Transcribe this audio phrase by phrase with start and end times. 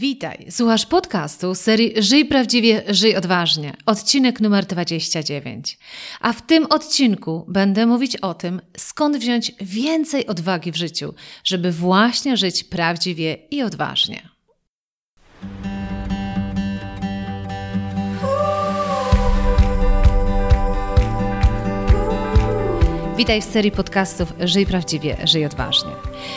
[0.00, 5.78] Witaj, słuchasz podcastu serii Żyj prawdziwie, żyj odważnie, odcinek numer 29.
[6.20, 11.14] A w tym odcinku będę mówić o tym, skąd wziąć więcej odwagi w życiu,
[11.44, 14.28] żeby właśnie żyć prawdziwie i odważnie.
[23.16, 26.07] Witaj w serii podcastów Żyj prawdziwie, żyj odważnie.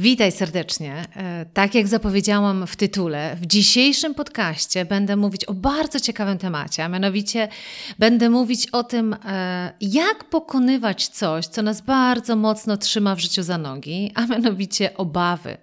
[0.00, 1.04] Witaj serdecznie.
[1.16, 6.84] E, tak jak zapowiedziałam w tytule, w dzisiejszym podcaście będę mówić o bardzo ciekawym temacie,
[6.84, 7.48] a mianowicie
[7.98, 13.42] będę mówić o tym, e, jak pokonywać coś, co nas bardzo mocno trzyma w życiu
[13.42, 15.56] za nogi, a mianowicie obawy.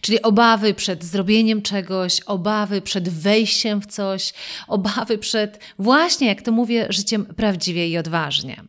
[0.00, 4.32] Czyli obawy przed zrobieniem czegoś, obawy przed wejściem w coś,
[4.68, 8.62] obawy przed właśnie, jak to mówię, życiem prawdziwie i odważnie.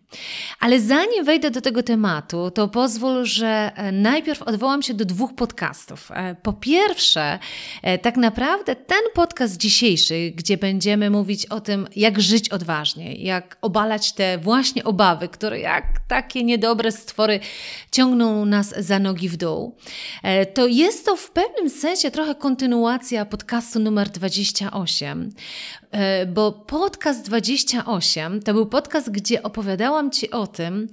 [0.60, 5.36] Ale zanim wejdę do tego tematu, to pozwól, że e, najpierw odwołam się do dwóch
[5.36, 6.12] podcastów.
[6.12, 7.40] E, po pierwsze,
[7.82, 13.58] e, tak naprawdę ten podcast dzisiejszy, gdzie będziemy mówić o tym, jak żyć odważnie, jak
[13.62, 17.40] obalać te właśnie obawy, które jak takie niedobre stwory
[17.92, 19.76] ciągną nas za nogi w dół,
[20.54, 25.30] to jest to w pewnym sensie trochę kontynuacja podcastu numer 28,
[26.34, 30.88] bo podcast 28 to był podcast, gdzie opowiadałam Ci o tym,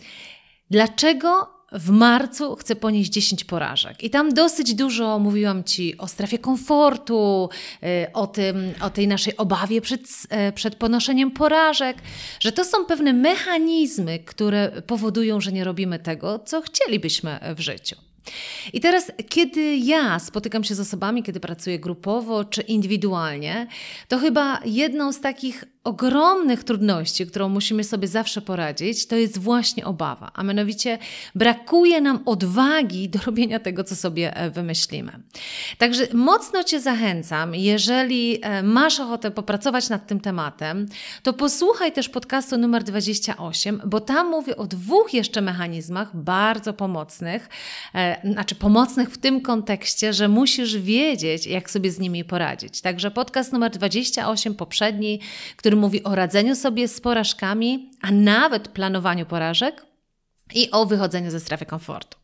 [0.70, 4.02] dlaczego w marcu chcę ponieść 10 porażek.
[4.02, 7.48] I tam dosyć dużo mówiłam Ci o strefie komfortu,
[7.82, 11.96] y, o, tym, o tej naszej obawie przed, y, przed ponoszeniem porażek,
[12.40, 17.96] że to są pewne mechanizmy, które powodują, że nie robimy tego, co chcielibyśmy w życiu.
[18.72, 23.66] I teraz, kiedy ja spotykam się z osobami, kiedy pracuję grupowo czy indywidualnie,
[24.08, 29.84] to chyba jedną z takich ogromnych trudności, którą musimy sobie zawsze poradzić, to jest właśnie
[29.84, 30.98] obawa, a mianowicie
[31.34, 35.12] brakuje nam odwagi do robienia tego, co sobie e, wymyślimy.
[35.78, 40.86] Także mocno Cię zachęcam, jeżeli e, masz ochotę popracować nad tym tematem,
[41.22, 47.48] to posłuchaj też podcastu numer 28, bo tam mówię o dwóch jeszcze mechanizmach bardzo pomocnych,
[47.94, 52.80] e, znaczy pomocnych w tym kontekście, że musisz wiedzieć, jak sobie z nimi poradzić.
[52.80, 55.20] Także podcast numer 28, poprzedni,
[55.56, 59.86] który który mówi o radzeniu sobie z porażkami, a nawet planowaniu porażek
[60.54, 62.18] i o wychodzeniu ze strefy komfortu.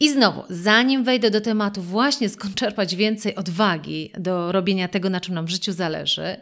[0.00, 5.20] I znowu, zanim wejdę do tematu właśnie skąd czerpać więcej odwagi do robienia tego, na
[5.20, 6.40] czym nam w życiu zależy,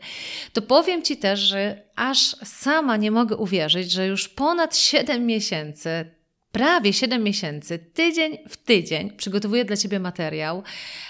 [0.52, 6.04] to powiem Ci też, że aż sama nie mogę uwierzyć, że już ponad 7 miesięcy
[6.52, 10.62] prawie 7 miesięcy, tydzień w tydzień przygotowuję dla Ciebie materiał,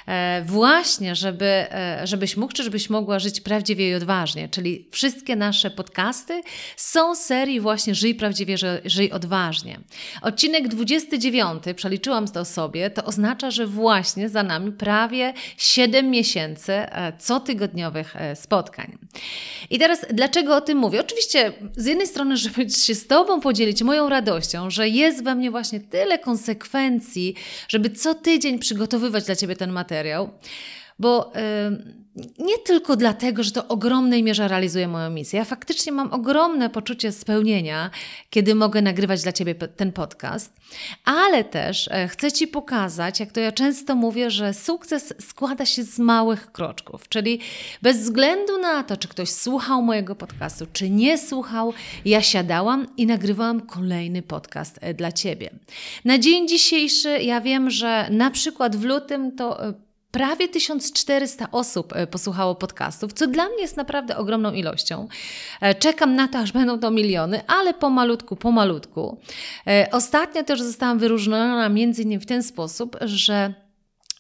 [0.07, 4.49] e, właśnie, żeby, e, żebyś mógł, czy żebyś mogła żyć prawdziwie i odważnie.
[4.49, 6.43] Czyli wszystkie nasze podcasty
[6.77, 9.81] są serii właśnie Żyj prawdziwie, żyj odważnie.
[10.23, 17.13] Odcinek 29, przeliczyłam to sobie, to oznacza, że właśnie za nami prawie 7 miesięcy e,
[17.19, 18.99] cotygodniowych spotkań.
[19.71, 21.01] I teraz dlaczego o tym mówię?
[21.01, 25.51] Oczywiście z jednej strony, żeby się z Tobą podzielić moją radością, że jest we mnie
[25.51, 27.35] właśnie tyle konsekwencji,
[27.69, 30.31] żeby co tydzień przygotowywać dla Ciebie ten materiał,
[30.99, 31.33] bo
[32.39, 35.39] nie tylko dlatego, że to ogromnej mierze realizuje moją misję.
[35.39, 37.91] Ja faktycznie mam ogromne poczucie spełnienia,
[38.31, 40.53] kiedy mogę nagrywać dla Ciebie ten podcast,
[41.05, 45.83] ale też e, chcę Ci pokazać, jak to ja często mówię, że sukces składa się
[45.83, 47.41] z małych kroczków, czyli
[47.83, 51.73] bez względu na to, czy ktoś słuchał mojego podcastu, czy nie słuchał,
[52.05, 55.51] ja siadałam i nagrywałam kolejny podcast e, dla Ciebie.
[56.05, 61.93] Na dzień dzisiejszy ja wiem, że na przykład w lutym to e, Prawie 1400 osób
[61.97, 65.09] e, posłuchało podcastów, co dla mnie jest naprawdę ogromną ilością.
[65.61, 69.19] E, czekam na to, aż będą to miliony, ale pomalutku, pomalutku.
[69.67, 73.55] E, ostatnio też zostałam wyróżniona między innymi w ten sposób, że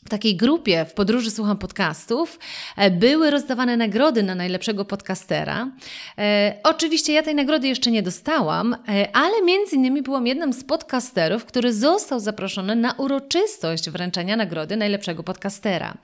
[0.08, 2.38] takiej grupie w podróży słucham podcastów
[2.76, 5.70] e, były rozdawane nagrody na najlepszego podcastera.
[6.18, 10.64] E, oczywiście ja tej nagrody jeszcze nie dostałam, e, ale między innymi byłam jednym z
[10.64, 15.94] podcasterów, który został zaproszony na uroczystość wręczenia nagrody najlepszego podcastera.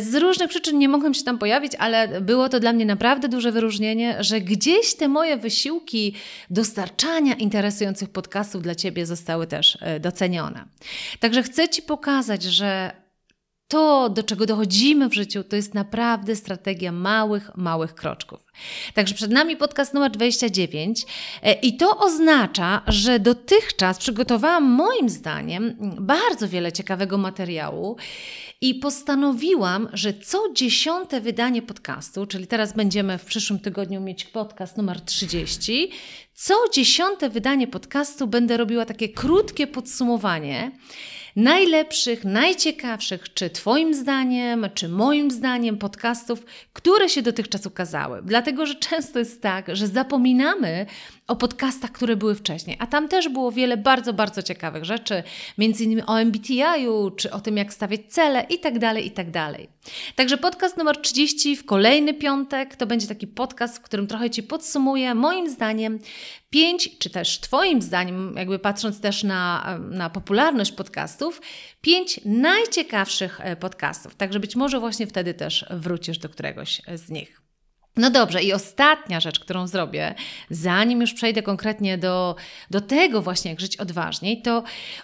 [0.00, 3.52] Z różnych przyczyn nie mogłam się tam pojawić, ale było to dla mnie naprawdę duże
[3.52, 6.14] wyróżnienie, że gdzieś te moje wysiłki
[6.50, 10.64] dostarczania interesujących podcastów dla Ciebie zostały też docenione.
[11.20, 13.03] Także chcę Ci pokazać, że
[13.68, 18.40] to, do czego dochodzimy w życiu, to jest naprawdę strategia małych, małych kroczków.
[18.94, 21.06] Także przed nami podcast numer 29
[21.42, 27.96] e, i to oznacza, że dotychczas przygotowałam moim zdaniem bardzo wiele ciekawego materiału
[28.60, 34.76] i postanowiłam, że co dziesiąte wydanie podcastu, czyli teraz będziemy w przyszłym tygodniu mieć podcast
[34.76, 35.90] numer 30,
[36.34, 40.70] co dziesiąte wydanie podcastu będę robiła takie krótkie podsumowanie
[41.36, 48.20] najlepszych, najciekawszych, czy Twoim zdaniem, czy moim zdaniem podcastów, które się dotychczas ukazały.
[48.24, 50.86] Dlatego, że często jest tak, że zapominamy
[51.26, 52.76] o podcastach, które były wcześniej.
[52.80, 55.22] A tam też było wiele bardzo, bardzo ciekawych rzeczy,
[55.58, 59.26] między innymi o MBTI-u, czy o tym, jak stawiać cele i tak dalej, i tak.
[60.14, 64.42] Także podcast numer 30 w kolejny piątek to będzie taki podcast, w którym trochę Ci
[64.42, 65.98] podsumuję, moim zdaniem,
[66.50, 71.40] pięć, czy też Twoim zdaniem, jakby patrząc też na, na popularność podcastów,
[71.80, 74.14] pięć najciekawszych e, podcastów.
[74.14, 77.43] Także być może właśnie wtedy też wrócisz do któregoś z nich.
[77.96, 80.14] No dobrze, i ostatnia rzecz, którą zrobię,
[80.50, 82.36] zanim już przejdę konkretnie do,
[82.70, 84.62] do tego właśnie, jak żyć odważniej, to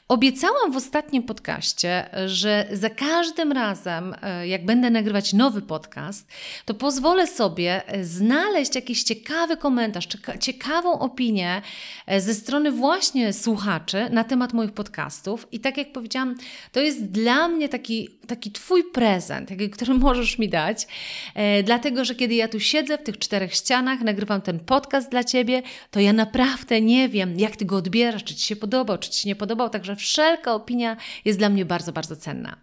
[0.08, 6.28] obiecałam w ostatnim podcaście, że za każdym razem, e, jak będę nagrywać nowy podcast,
[6.64, 10.08] to pozwolę sobie znaleźć jakiś ciekawy komentarz,
[10.40, 11.62] ciekawą opinię
[12.06, 15.46] e, ze strony właśnie słuchaczy na temat moich podcastów.
[15.52, 16.34] I tak jak powiedziałam,
[16.72, 20.86] to jest dla mnie taki, taki Twój prezent, który możesz mi dać,
[21.34, 25.10] e, dlatego że kiedy ja tu siedzę, siedzę w tych czterech ścianach, nagrywam ten podcast
[25.10, 28.98] dla Ciebie, to ja naprawdę nie wiem, jak Ty go odbierasz, czy Ci się podobał,
[28.98, 32.56] czy Ci się nie podobał, także wszelka opinia jest dla mnie bardzo, bardzo cenna.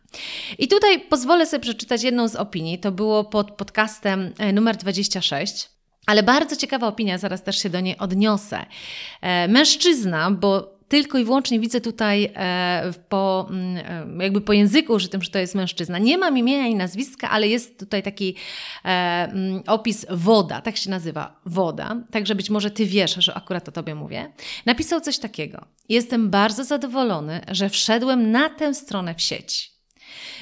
[0.58, 5.69] I tutaj pozwolę sobie przeczytać jedną z opinii, to było pod podcastem e, numer 26.
[6.06, 8.66] Ale bardzo ciekawa opinia, zaraz też się do niej odniosę.
[9.22, 13.78] E, mężczyzna, bo tylko i wyłącznie widzę tutaj e, po, mm,
[14.19, 15.98] e, jakby po języku użytym, że to jest mężczyzna.
[15.98, 18.36] Nie mam imienia i nazwiska, ale jest tutaj taki
[18.86, 22.04] e, mm, opis woda, tak się nazywa, woda.
[22.12, 24.31] Także być może Ty wiesz, że akurat o Tobie mówię.
[24.66, 25.66] Napisał coś takiego.
[25.89, 29.76] Jestem bardzo zadowolony, że wszedłem na tę stronę w sieci.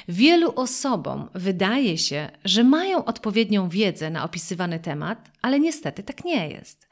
[0.08, 6.48] Wielu osobom wydaje się, że mają odpowiednią wiedzę na opisywany temat, ale niestety tak nie
[6.48, 6.88] jest.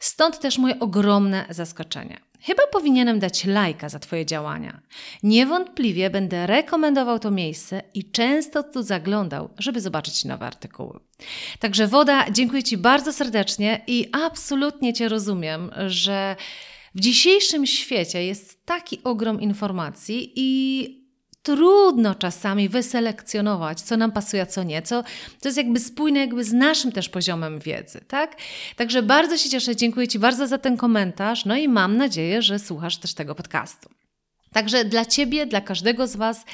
[0.00, 2.20] Stąd też moje ogromne zaskoczenie.
[2.46, 4.80] Chyba powinienem dać lajka za Twoje działania.
[5.22, 11.00] Niewątpliwie będę rekomendował to miejsce i często tu zaglądał, żeby zobaczyć nowe artykuły.
[11.58, 16.36] Także woda, dziękuję Ci bardzo serdecznie i absolutnie Cię rozumiem, że
[16.94, 21.05] w dzisiejszym świecie jest taki ogrom informacji i
[21.46, 25.02] trudno czasami wyselekcjonować, co nam pasuje, a co nie, co,
[25.40, 28.36] to jest jakby spójne jakby z naszym też poziomem wiedzy, tak?
[28.76, 32.58] Także bardzo się cieszę, dziękuję Ci bardzo za ten komentarz, no i mam nadzieję, że
[32.58, 33.88] słuchasz też tego podcastu.
[34.52, 36.44] Także dla Ciebie, dla każdego z Was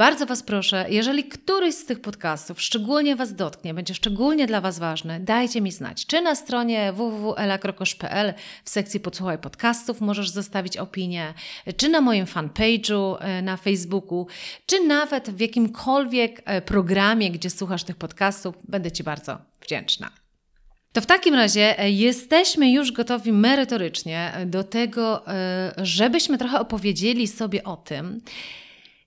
[0.00, 4.78] bardzo Was proszę, jeżeli któryś z tych podcastów szczególnie Was dotknie, będzie szczególnie dla Was
[4.78, 6.06] ważny, dajcie mi znać.
[6.06, 11.34] Czy na stronie www.elakrokosz.pl w sekcji Podsłuchaj podcastów możesz zostawić opinię,
[11.76, 14.26] czy na moim fanpage'u e, na Facebooku,
[14.66, 20.10] czy nawet w jakimkolwiek e, programie, gdzie słuchasz tych podcastów, będę Ci bardzo wdzięczna.
[20.92, 25.24] To w takim razie e, jesteśmy już gotowi merytorycznie do tego,
[25.76, 28.20] żebyśmy trochę opowiedzieli sobie o tym,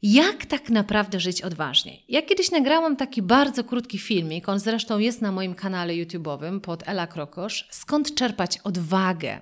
[0.03, 2.05] jak tak naprawdę żyć odważniej.
[2.09, 6.87] Ja kiedyś nagrałam taki bardzo krótki filmik, on zresztą jest na moim kanale YouTube'owym pod
[6.87, 9.41] Ela Krokosz, skąd czerpać odwagę.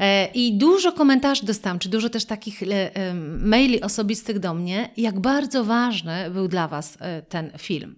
[0.00, 5.20] E, I dużo komentarzy dostałam, czy dużo też takich e, maili osobistych do mnie, jak
[5.20, 7.96] bardzo ważny był dla Was e, ten film.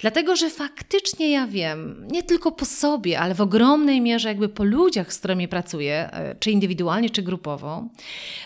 [0.00, 4.64] Dlatego, że faktycznie ja wiem, nie tylko po sobie, ale w ogromnej mierze jakby po
[4.64, 6.10] ludziach, z którymi pracuję,
[6.40, 7.88] czy indywidualnie, czy grupowo,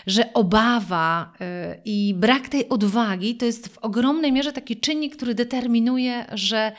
[0.07, 1.33] że obawa
[1.85, 6.71] i brak tej odwagi to jest w ogromnej mierze taki czynnik, który determinuje, że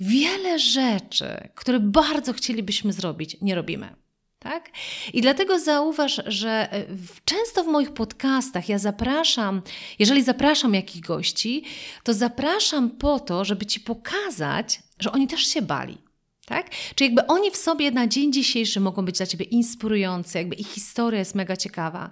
[0.00, 3.94] wiele rzeczy, które bardzo chcielibyśmy zrobić, nie robimy.
[4.40, 4.70] Tak?
[5.12, 6.84] I dlatego zauważ, że e,
[7.24, 9.62] często w moich podcastach ja zapraszam,
[9.98, 11.64] jeżeli zapraszam jakichś gości,
[12.04, 15.98] to zapraszam po to, żeby ci pokazać, że oni też się bali.
[16.46, 16.70] Tak?
[16.94, 20.68] Czyli jakby oni w sobie na dzień dzisiejszy mogą być dla ciebie inspirujący, jakby ich
[20.68, 22.10] historia jest mega ciekawa.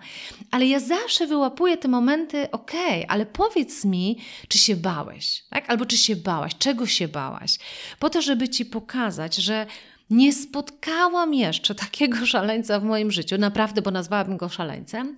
[0.51, 4.19] Ale ja zawsze wyłapuję te momenty, okej, okay, ale powiedz mi,
[4.49, 5.71] czy się bałeś, tak?
[5.71, 7.59] Albo czy się bałaś, czego się bałaś.
[7.99, 9.67] Po to, żeby ci pokazać, że
[10.11, 15.17] nie spotkałam jeszcze takiego szaleńca w moim życiu, naprawdę, bo nazwałabym go szaleńcem,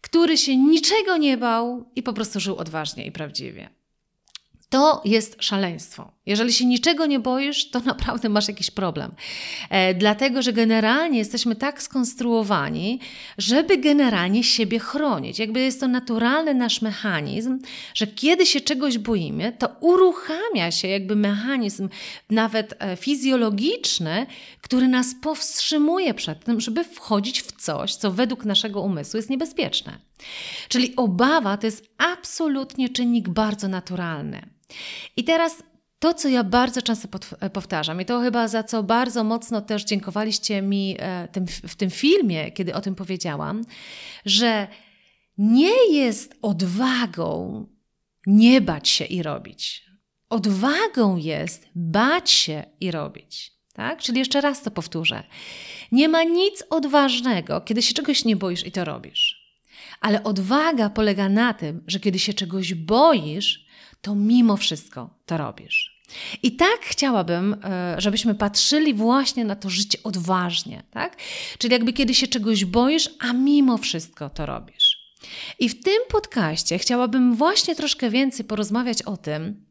[0.00, 3.70] który się niczego nie bał i po prostu żył odważnie i prawdziwie.
[4.68, 6.12] To jest szaleństwo.
[6.26, 9.12] Jeżeli się niczego nie boisz, to naprawdę masz jakiś problem.
[9.70, 13.00] E, dlatego, że generalnie jesteśmy tak skonstruowani,
[13.38, 15.38] żeby generalnie siebie chronić.
[15.38, 17.58] Jakby jest to naturalny nasz mechanizm,
[17.94, 21.88] że kiedy się czegoś boimy, to uruchamia się jakby mechanizm
[22.30, 24.26] nawet e, fizjologiczny,
[24.60, 29.98] który nas powstrzymuje przed tym, żeby wchodzić w coś, co według naszego umysłu jest niebezpieczne.
[30.68, 34.42] Czyli obawa to jest absolutnie czynnik bardzo naturalny.
[35.16, 35.62] I teraz
[36.00, 37.08] to, co ja bardzo często
[37.40, 41.28] e, powtarzam, i to chyba za co bardzo mocno też dziękowaliście mi e,
[41.68, 43.64] w tym filmie, kiedy o tym powiedziałam,
[44.24, 44.68] że
[45.38, 47.66] nie jest odwagą
[48.26, 49.84] nie bać się i robić.
[50.30, 53.52] Odwagą jest bać się i robić.
[53.72, 54.02] Tak?
[54.02, 55.24] Czyli jeszcze raz to powtórzę.
[55.92, 59.40] Nie ma nic odważnego, kiedy się czegoś nie boisz i to robisz.
[60.00, 63.66] Ale odwaga polega na tym, że kiedy się czegoś boisz,
[64.00, 66.00] to mimo wszystko to robisz.
[66.42, 71.16] I tak chciałabym, e, żebyśmy patrzyli właśnie na to życie odważnie, tak?
[71.58, 75.00] Czyli jakby kiedy się czegoś boisz, a mimo wszystko to robisz.
[75.58, 79.64] I w tym podcaście chciałabym właśnie troszkę więcej porozmawiać o tym,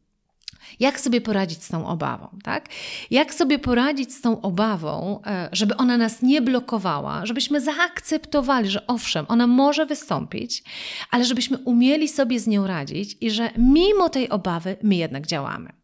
[0.80, 2.68] jak sobie poradzić z tą obawą, tak?
[3.10, 8.86] Jak sobie poradzić z tą obawą, e, żeby ona nas nie blokowała, żebyśmy zaakceptowali, że
[8.86, 10.62] owszem, ona może wystąpić,
[11.10, 15.79] ale żebyśmy umieli sobie z nią radzić i że mimo tej obawy my jednak działamy.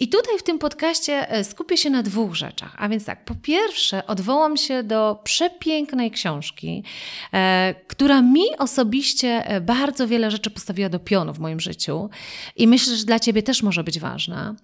[0.00, 2.74] I tutaj w tym podcaście e, skupię się na dwóch rzeczach.
[2.78, 6.84] A więc tak, po pierwsze, odwołam się do przepięknej książki,
[7.32, 12.10] e, która mi osobiście e, bardzo wiele rzeczy postawiła do pionu w moim życiu
[12.56, 14.54] i myślę, że dla Ciebie też może być ważna.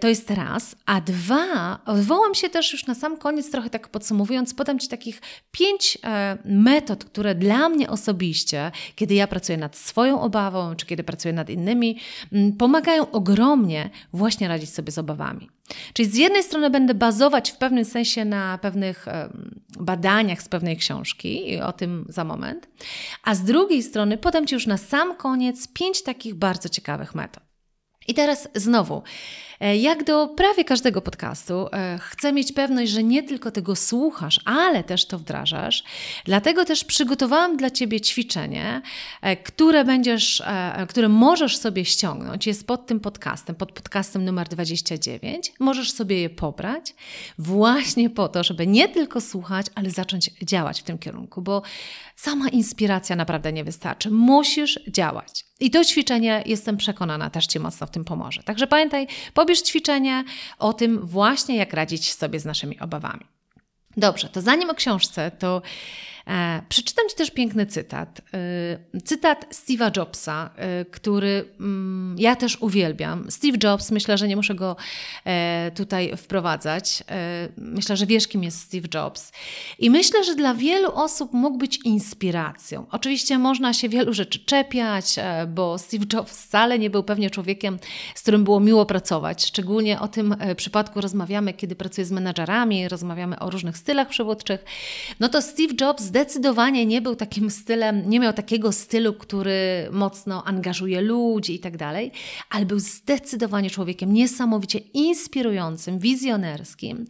[0.00, 0.76] To jest raz.
[0.86, 5.20] A dwa, odwołam się też już na sam koniec, trochę tak podsumowując, podam Ci takich
[5.50, 5.98] pięć
[6.44, 11.50] metod, które dla mnie osobiście, kiedy ja pracuję nad swoją obawą, czy kiedy pracuję nad
[11.50, 11.98] innymi,
[12.32, 13.75] m, pomagają ogromnie
[14.12, 15.50] właśnie radzić sobie z obawami.
[15.92, 19.06] Czyli z jednej strony będę bazować w pewnym sensie na pewnych
[19.78, 22.68] badaniach z pewnej książki, i o tym za moment,
[23.24, 27.45] a z drugiej strony podam Ci już na sam koniec pięć takich bardzo ciekawych metod.
[28.08, 29.02] I teraz znowu,
[29.60, 34.40] e, jak do prawie każdego podcastu, e, chcę mieć pewność, że nie tylko tego słuchasz,
[34.44, 35.84] ale też to wdrażasz.
[36.24, 38.82] Dlatego też przygotowałam dla Ciebie ćwiczenie,
[39.22, 40.42] e, które będziesz,
[40.88, 42.46] które możesz sobie ściągnąć.
[42.46, 45.52] Jest pod tym podcastem, pod podcastem numer 29.
[45.58, 46.94] Możesz sobie je pobrać
[47.38, 51.62] właśnie po to, żeby nie tylko słuchać, ale zacząć działać w tym kierunku, bo
[52.16, 54.10] sama inspiracja naprawdę nie wystarczy.
[54.10, 55.46] Musisz działać.
[55.60, 58.42] I to ćwiczenie, jestem przekonana, też Ci mocno w tym pomoże.
[58.42, 60.24] Także pamiętaj, pobierz ćwiczenie
[60.58, 63.24] o tym właśnie, jak radzić sobie z naszymi obawami.
[63.96, 65.62] Dobrze, to zanim o książce, to
[66.68, 68.20] przeczytam Ci też piękny cytat.
[68.94, 73.30] E, cytat Steve'a Jobsa, e, który mm, ja też uwielbiam.
[73.30, 74.76] Steve Jobs, myślę, że nie muszę go
[75.74, 77.04] tutaj wprowadzać.
[77.56, 79.32] Myślę, że wiesz, kim jest Steve Jobs.
[79.78, 82.86] I myślę, że dla wielu osób mógł być inspiracją.
[82.90, 85.16] Oczywiście można się wielu rzeczy czepiać,
[85.48, 87.78] bo Steve Jobs wcale nie był pewnie człowiekiem,
[88.14, 89.46] z którym było miło pracować.
[89.46, 94.64] Szczególnie o tym przypadku rozmawiamy, kiedy pracuję z menadżerami, rozmawiamy o różnych stylach przywódczych.
[95.20, 100.44] No to Steve Jobs zdecydowanie nie był takim stylem, nie miał takiego stylu, który mocno
[100.44, 102.12] angażuje ludzi i tak dalej,
[102.50, 107.06] ale był zdecydowanie człowiekiem niesamowicie inspirującym, wizjonerskim.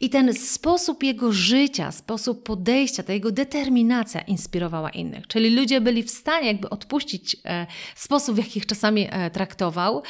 [0.00, 5.26] I ten sposób jego życia, sposób podejścia, ta jego determinacja inspirowała innych.
[5.26, 10.02] Czyli ludzie byli w stanie jakby odpuścić e, sposób, w jaki ich czasami e, traktował,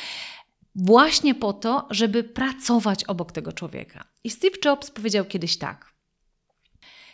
[0.74, 4.04] właśnie po to, żeby pracować obok tego człowieka.
[4.24, 5.97] I Steve Jobs powiedział kiedyś tak.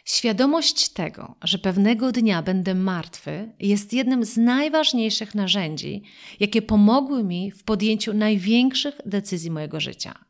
[0.04, 6.02] Świadomość tego, że pewnego dnia będę martwy, jest jednym z najważniejszych narzędzi,
[6.40, 10.24] jakie pomogły mi w podjęciu największych decyzji mojego życia.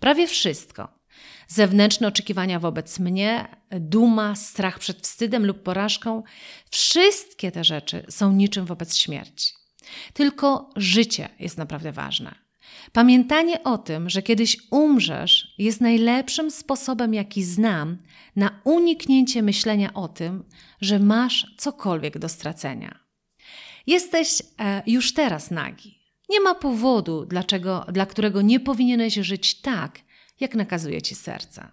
[0.00, 0.98] Prawie wszystko
[1.48, 6.22] zewnętrzne oczekiwania wobec mnie, duma, strach przed wstydem lub porażką
[6.70, 9.52] wszystkie te rzeczy są niczym wobec śmierci.
[10.12, 12.47] Tylko życie jest naprawdę ważne.
[12.92, 17.98] Pamiętanie o tym, że kiedyś umrzesz, jest najlepszym sposobem, jaki znam,
[18.36, 20.44] na uniknięcie myślenia o tym,
[20.80, 22.98] że masz cokolwiek do stracenia.
[23.86, 25.98] Jesteś e, już teraz nagi.
[26.28, 29.98] Nie ma powodu, dlaczego, dla którego nie powinieneś żyć tak,
[30.40, 31.68] jak nakazuje ci serce.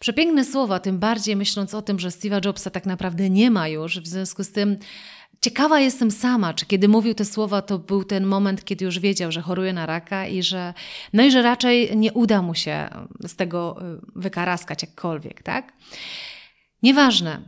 [0.00, 4.00] Przepiękne słowa, tym bardziej myśląc o tym, że Steve'a Jobsa tak naprawdę nie ma już,
[4.00, 4.76] w związku z tym
[5.42, 9.32] ciekawa jestem sama, czy kiedy mówił te słowa, to był ten moment, kiedy już wiedział,
[9.32, 10.74] że choruje na raka i że,
[11.12, 12.88] no i że raczej nie uda mu się
[13.20, 15.72] z tego y, wykaraskać jakkolwiek, tak?
[16.82, 17.42] Nieważne.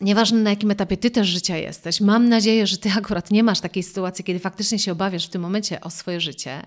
[0.00, 3.60] Nieważne na jakim etapie ty też życia jesteś, mam nadzieję, że ty akurat nie masz
[3.60, 6.62] takiej sytuacji, kiedy faktycznie się obawiasz w tym momencie o swoje życie,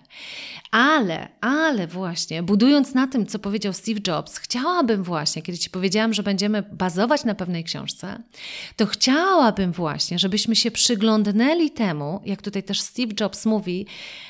[0.71, 6.13] ale, ale właśnie, budując na tym, co powiedział Steve Jobs, chciałabym właśnie, kiedy ci powiedziałam,
[6.13, 8.23] że będziemy bazować na pewnej książce,
[8.75, 13.85] to chciałabym właśnie, żebyśmy się przyglądnęli temu, jak tutaj też Steve Jobs mówi,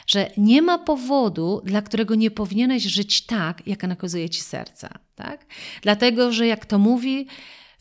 [0.08, 4.90] że nie ma powodu, dla którego nie powinieneś żyć tak, jak nakazuje ci serce.
[5.16, 5.46] Tak?
[5.82, 7.28] Dlatego, że jak to mówi,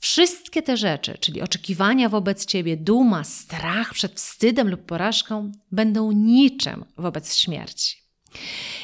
[0.01, 6.85] Wszystkie te rzeczy, czyli oczekiwania wobec ciebie, duma, strach przed wstydem lub porażką, będą niczym
[6.97, 8.01] wobec śmierci.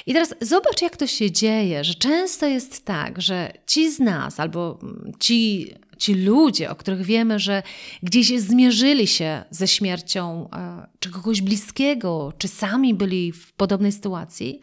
[0.07, 4.41] I teraz zobacz, jak to się dzieje, że często jest tak, że ci z nas
[4.41, 4.79] albo
[5.21, 7.63] ci, ci ludzie, o których wiemy, że
[8.03, 14.61] gdzieś zmierzyli się ze śmiercią e, czy kogoś bliskiego, czy sami byli w podobnej sytuacji,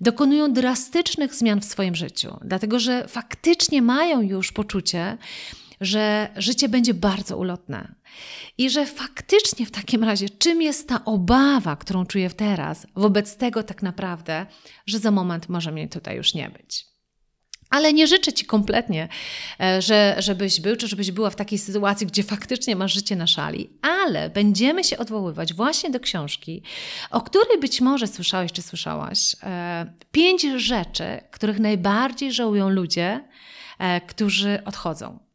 [0.00, 5.18] dokonują drastycznych zmian w swoim życiu, dlatego że faktycznie mają już poczucie,
[5.80, 7.94] że życie będzie bardzo ulotne.
[8.58, 13.62] I że faktycznie w takim razie, czym jest ta obawa, którą czuję teraz, wobec tego
[13.62, 14.46] tak naprawdę,
[14.86, 16.88] że za moment może mnie tutaj już nie być.
[17.70, 19.08] Ale nie życzę Ci kompletnie,
[19.60, 23.26] e, że, żebyś był, czy żebyś była w takiej sytuacji, gdzie faktycznie masz życie na
[23.26, 26.62] szali, ale będziemy się odwoływać właśnie do książki,
[27.10, 29.36] o której być może słyszałeś, czy słyszałaś.
[29.42, 33.24] E, pięć rzeczy, których najbardziej żałują ludzie,
[33.78, 35.27] e, którzy odchodzą.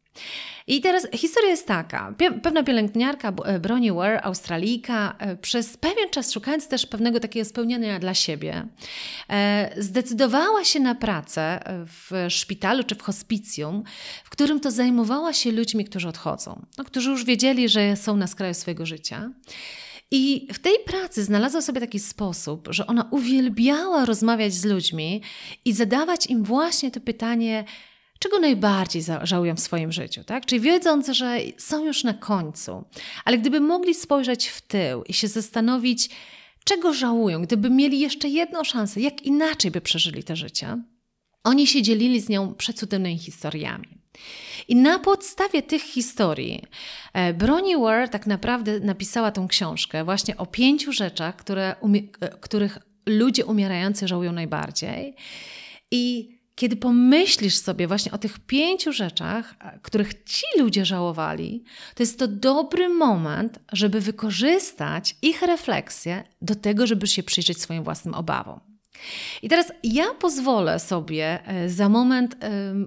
[0.66, 2.14] I teraz historia jest taka.
[2.42, 7.98] Pewna pielęgniarka e, Broni Ware, Australijka, e, przez pewien czas szukając też pewnego takiego spełnienia
[7.98, 8.66] dla siebie,
[9.30, 13.82] e, zdecydowała się na pracę w szpitalu czy w hospicjum,
[14.24, 18.26] w którym to zajmowała się ludźmi, którzy odchodzą, no, którzy już wiedzieli, że są na
[18.26, 19.30] skraju swojego życia.
[20.10, 25.22] I w tej pracy znalazła sobie taki sposób, że ona uwielbiała rozmawiać z ludźmi
[25.64, 27.64] i zadawać im właśnie to pytanie,
[28.24, 30.46] czego najbardziej żałują w swoim życiu, tak?
[30.46, 32.84] Czyli wiedząc, że są już na końcu,
[33.24, 36.10] ale gdyby mogli spojrzeć w tył i się zastanowić,
[36.64, 40.82] czego żałują, gdyby mieli jeszcze jedną szansę, jak inaczej by przeżyli te życie,
[41.44, 43.88] oni się dzielili z nią przecudownymi historiami.
[44.68, 46.62] I na podstawie tych historii
[47.12, 51.74] e, Bronnie Ware tak naprawdę napisała tą książkę właśnie o pięciu rzeczach, które,
[52.20, 55.14] e, których ludzie umierający żałują najbardziej.
[55.90, 61.64] I kiedy pomyślisz sobie właśnie o tych pięciu rzeczach, których ci ludzie żałowali,
[61.94, 67.84] to jest to dobry moment, żeby wykorzystać ich refleksję do tego, żeby się przyjrzeć swoim
[67.84, 68.73] własnym obawom.
[69.42, 72.36] I teraz ja pozwolę sobie e, za moment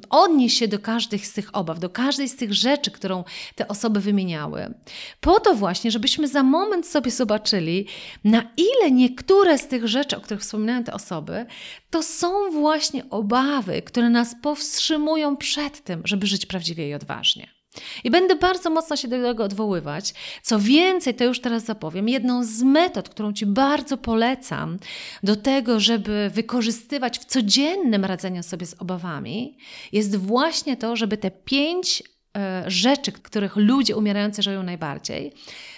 [0.09, 3.23] odnieść się do każdej z tych obaw, do każdej z tych rzeczy, którą
[3.55, 4.73] te osoby wymieniały,
[5.21, 7.87] po to właśnie, żebyśmy za moment sobie zobaczyli,
[8.23, 11.45] na ile niektóre z tych rzeczy, o których wspominają te osoby,
[11.89, 17.56] to są właśnie obawy, które nas powstrzymują przed tym, żeby żyć prawdziwie i odważnie.
[18.03, 20.13] I będę bardzo mocno się do tego odwoływać.
[20.41, 24.77] Co więcej, to już teraz zapowiem, jedną z metod, którą Ci bardzo polecam
[25.23, 29.57] do tego, żeby wykorzystywać w codziennym radzeniu sobie z obawami,
[29.91, 32.03] jest właśnie to, żeby te pięć
[32.37, 35.33] e, rzeczy, których ludzie umierający żyją najbardziej,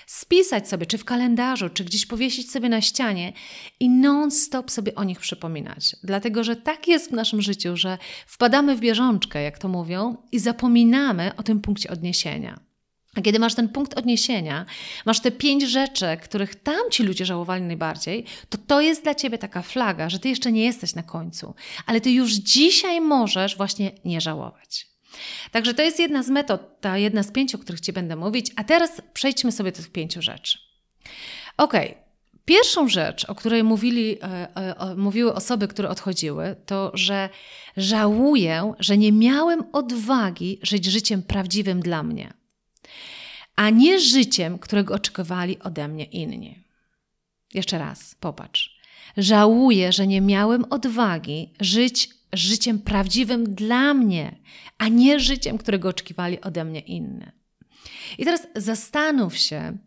[0.10, 3.34] spisać sobie, czy w kalendarzu, czy gdzieś powiesić sobie na ścianie
[3.80, 5.95] i non-stop sobie o nich przypominać.
[6.04, 10.39] Dlatego, że tak jest w naszym życiu, że wpadamy w bieżączkę, jak to mówią, i
[10.39, 12.60] zapominamy o tym punkcie odniesienia.
[13.15, 14.65] A kiedy masz ten punkt odniesienia,
[15.06, 19.62] masz te pięć rzeczy, których tamci ludzie żałowali najbardziej, to to jest dla ciebie taka
[19.62, 21.54] flaga, że ty jeszcze nie jesteś na końcu,
[21.86, 24.88] ale ty już dzisiaj możesz właśnie nie żałować.
[25.52, 28.52] Także to jest jedna z metod, ta jedna z pięciu, o których Ci będę mówić,
[28.56, 30.58] a teraz przejdźmy sobie do tych pięciu rzeczy.
[31.58, 31.74] Ok.
[32.45, 37.30] Pierwszą rzecz, o której mówili, e, e, mówiły osoby, które odchodziły, to, że
[37.78, 42.34] żałuję, że nie miałem odwagi żyć życiem prawdziwym dla mnie,
[43.56, 46.63] a nie życiem, którego oczekiwali ode mnie inni.
[47.54, 48.80] Jeszcze raz, popatrz.
[49.17, 54.36] Żałuję, że nie miałem odwagi żyć życiem prawdziwym dla mnie,
[54.78, 57.26] a nie życiem, którego oczekiwali ode mnie inni.
[58.18, 59.78] I teraz zastanów się,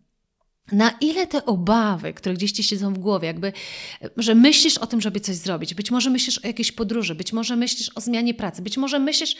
[0.72, 3.52] na ile te obawy, które gdzieś ci siedzą w głowie, jakby,
[4.16, 7.56] że myślisz o tym, żeby coś zrobić, być może myślisz o jakiejś podróży, być może
[7.56, 9.36] myślisz o zmianie pracy, być może myślisz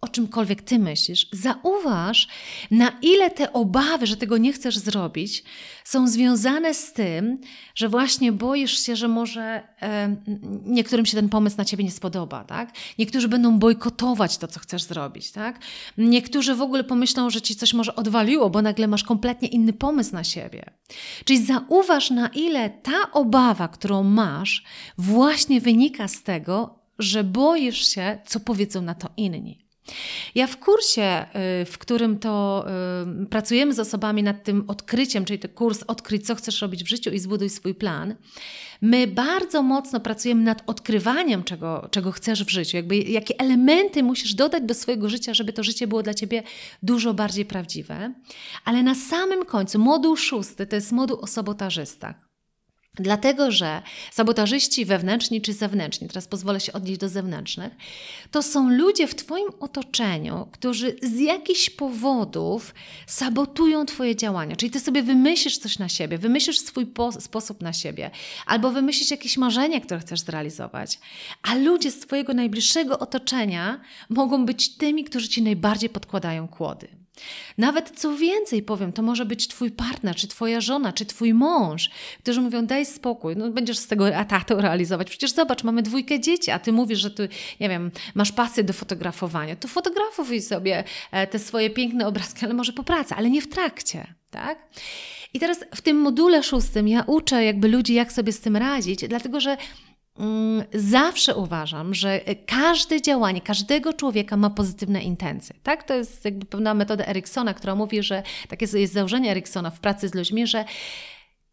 [0.00, 2.28] o czymkolwiek ty myślisz, zauważ,
[2.70, 5.44] na ile te obawy, że tego nie chcesz zrobić,
[5.84, 7.38] są związane z tym,
[7.74, 10.16] że właśnie boisz się, że może e,
[10.64, 12.72] niektórym się ten pomysł na ciebie nie spodoba, tak?
[12.98, 15.60] Niektórzy będą bojkotować to, co chcesz zrobić, tak?
[15.98, 20.12] Niektórzy w ogóle pomyślą, że ci coś może odwaliło, bo nagle masz kompletnie inny pomysł
[20.12, 20.70] na siebie.
[21.24, 24.64] Czyli zauważ, na ile ta obawa, którą masz,
[24.98, 29.67] właśnie wynika z tego, że boisz się, co powiedzą na to inni.
[30.34, 31.26] Ja w kursie,
[31.62, 32.64] y, w którym to
[33.22, 36.88] y, pracujemy z osobami nad tym odkryciem, czyli ten kurs Odkryć, co chcesz robić w
[36.88, 38.14] życiu i zbuduj swój plan,
[38.80, 44.34] my bardzo mocno pracujemy nad odkrywaniem, czego, czego chcesz w życiu, jakby jakie elementy musisz
[44.34, 46.42] dodać do swojego życia, żeby to życie było dla ciebie
[46.82, 48.14] dużo bardziej prawdziwe.
[48.64, 52.27] Ale na samym końcu, moduł szósty to jest moduł o sabotażystach.
[52.94, 57.72] Dlatego, że sabotażyści wewnętrzni czy zewnętrzni, teraz pozwolę się odnieść do zewnętrznych,
[58.30, 62.74] to są ludzie w Twoim otoczeniu, którzy z jakichś powodów
[63.06, 64.56] sabotują Twoje działania.
[64.56, 66.86] Czyli Ty sobie wymyślisz coś na siebie, wymyślisz swój
[67.20, 68.10] sposób na siebie,
[68.46, 70.98] albo wymyślisz jakieś marzenie, które chcesz zrealizować.
[71.42, 76.97] A ludzie z Twojego najbliższego otoczenia mogą być tymi, którzy Ci najbardziej podkładają kłody.
[77.58, 81.90] Nawet co więcej powiem, to może być twój partner, czy twoja żona, czy twój mąż,
[82.22, 85.10] którzy mówią: daj spokój, no będziesz z tego atatu realizować.
[85.10, 87.28] Przecież zobacz, mamy dwójkę dzieci, a ty mówisz, że ty,
[87.60, 89.56] nie wiem, masz pasję do fotografowania.
[89.56, 93.48] To fotografuj sobie e, te swoje piękne obrazki, ale może po pracy, ale nie w
[93.48, 94.58] trakcie, tak?
[95.34, 99.08] I teraz w tym module szóstym ja uczę jakby ludzi, jak sobie z tym radzić,
[99.08, 99.56] dlatego że
[100.74, 105.56] zawsze uważam, że każde działanie każdego człowieka ma pozytywne intencje.
[105.62, 105.82] Tak?
[105.82, 110.08] To jest jakby pewna metoda Eriksona, która mówi, że takie jest założenie Eriksona w pracy
[110.08, 110.64] z ludźmi, że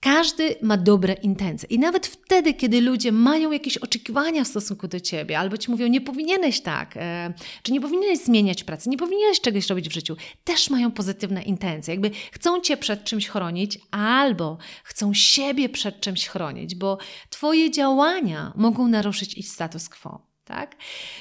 [0.05, 1.69] każdy ma dobre intencje.
[1.69, 5.87] I nawet wtedy, kiedy ludzie mają jakieś oczekiwania w stosunku do ciebie, albo ci mówią,
[5.87, 10.15] nie powinieneś tak, e, czy nie powinieneś zmieniać pracy, nie powinieneś czegoś robić w życiu,
[10.43, 11.93] też mają pozytywne intencje.
[11.93, 16.97] Jakby chcą cię przed czymś chronić, albo chcą siebie przed czymś chronić, bo
[17.29, 20.34] twoje działania mogą naruszyć ich status quo.
[20.45, 20.75] Tak?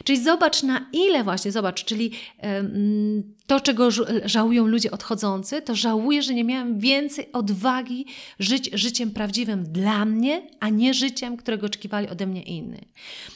[0.04, 2.10] Czyli zobacz na ile właśnie, zobacz, czyli
[3.46, 3.88] to, czego
[4.24, 8.06] żałują ludzie odchodzący, to żałuję, że nie miałem więcej odwagi
[8.38, 12.88] żyć życiem prawdziwym dla mnie, a nie życiem, którego oczekiwali ode mnie inni.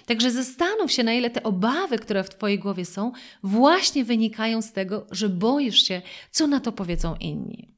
[0.07, 4.73] Także zastanów się, na ile te obawy, które w Twojej głowie są, właśnie wynikają z
[4.73, 7.69] tego, że boisz się, co na to powiedzą inni.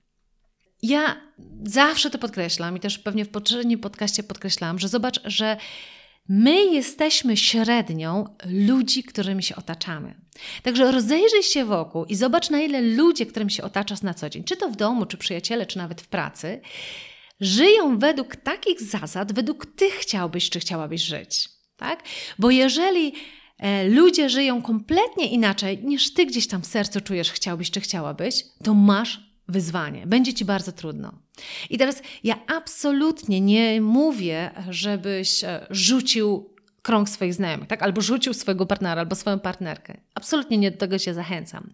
[0.83, 1.17] Ja
[1.65, 5.57] zawsze to podkreślam i też pewnie w poprzednim podcaście podkreślałam, że zobacz, że
[6.29, 10.15] My jesteśmy średnią ludzi, którymi się otaczamy.
[10.63, 14.45] Także rozejrzyj się wokół i zobacz, na ile ludzie, którym się otaczasz na co dzień,
[14.45, 16.61] czy to w domu, czy przyjaciele, czy nawet w pracy,
[17.41, 21.49] żyją według takich zasad, według tych chciałbyś, czy chciałabyś żyć.
[21.77, 22.03] Tak?
[22.39, 23.13] Bo jeżeli
[23.59, 28.45] e, ludzie żyją kompletnie inaczej niż ty gdzieś tam w sercu czujesz, chciałbyś, czy chciałabyś,
[28.65, 30.07] to masz wyzwanie.
[30.07, 31.13] Będzie ci bardzo trudno.
[31.71, 36.51] I teraz ja absolutnie nie mówię, żebyś e, rzucił
[36.83, 37.83] krąg swoich znajomych, tak?
[37.83, 40.01] Albo rzucił swojego partnera, albo swoją partnerkę.
[40.15, 41.71] Absolutnie nie do tego Cię zachęcam.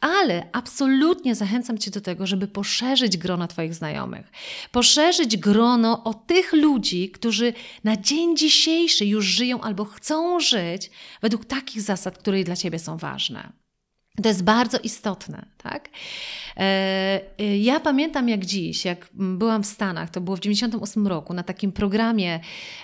[0.00, 4.32] Ale absolutnie zachęcam Cię do tego, żeby poszerzyć grono Twoich znajomych.
[4.72, 7.52] Poszerzyć grono o tych ludzi, którzy
[7.84, 10.90] na dzień dzisiejszy już żyją albo chcą żyć
[11.22, 13.52] według takich zasad, które dla Ciebie są ważne.
[14.22, 15.88] To jest bardzo istotne, tak?
[16.56, 21.34] E, e, ja pamiętam jak dziś, jak byłam w Stanach, to było w 98 roku,
[21.34, 22.40] na takim programie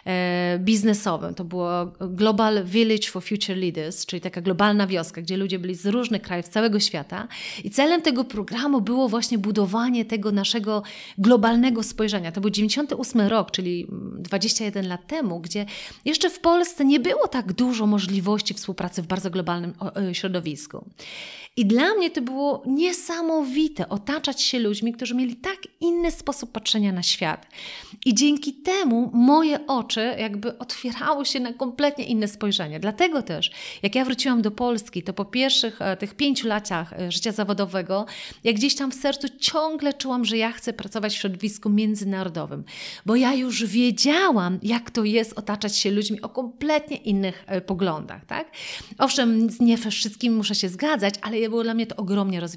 [0.06, 5.58] e, biznesowym, to było Global Village for Future Leaders, czyli taka globalna wioska, gdzie ludzie
[5.58, 7.28] byli z różnych krajów, z całego świata
[7.64, 10.82] i celem tego programu było właśnie budowanie tego naszego
[11.18, 12.32] globalnego spojrzenia.
[12.32, 13.86] To był 98 rok, czyli
[14.18, 15.66] 21 lat temu, gdzie
[16.04, 19.74] jeszcze w Polsce nie było tak dużo możliwości współpracy w bardzo globalnym
[20.12, 20.84] środowisku.
[21.58, 26.92] I dla mnie to było niesamowite otaczać się ludźmi, którzy mieli tak inny sposób patrzenia
[26.92, 27.46] na świat.
[28.04, 32.80] I dzięki temu moje oczy jakby otwierały się na kompletnie inne spojrzenie.
[32.80, 33.50] Dlatego też,
[33.82, 38.06] jak ja wróciłam do Polski, to po pierwszych e, tych pięciu latach e, życia zawodowego,
[38.44, 42.64] jak gdzieś tam w sercu ciągle czułam, że ja chcę pracować w środowisku międzynarodowym,
[43.06, 48.24] bo ja już wiedziałam, jak to jest otaczać się ludźmi o kompletnie innych e, poglądach.
[48.24, 48.50] Tak?
[48.98, 52.55] Owszem, nie wszystkimi muszę się zgadzać, ale było dla mnie to ogromnie rozwijające.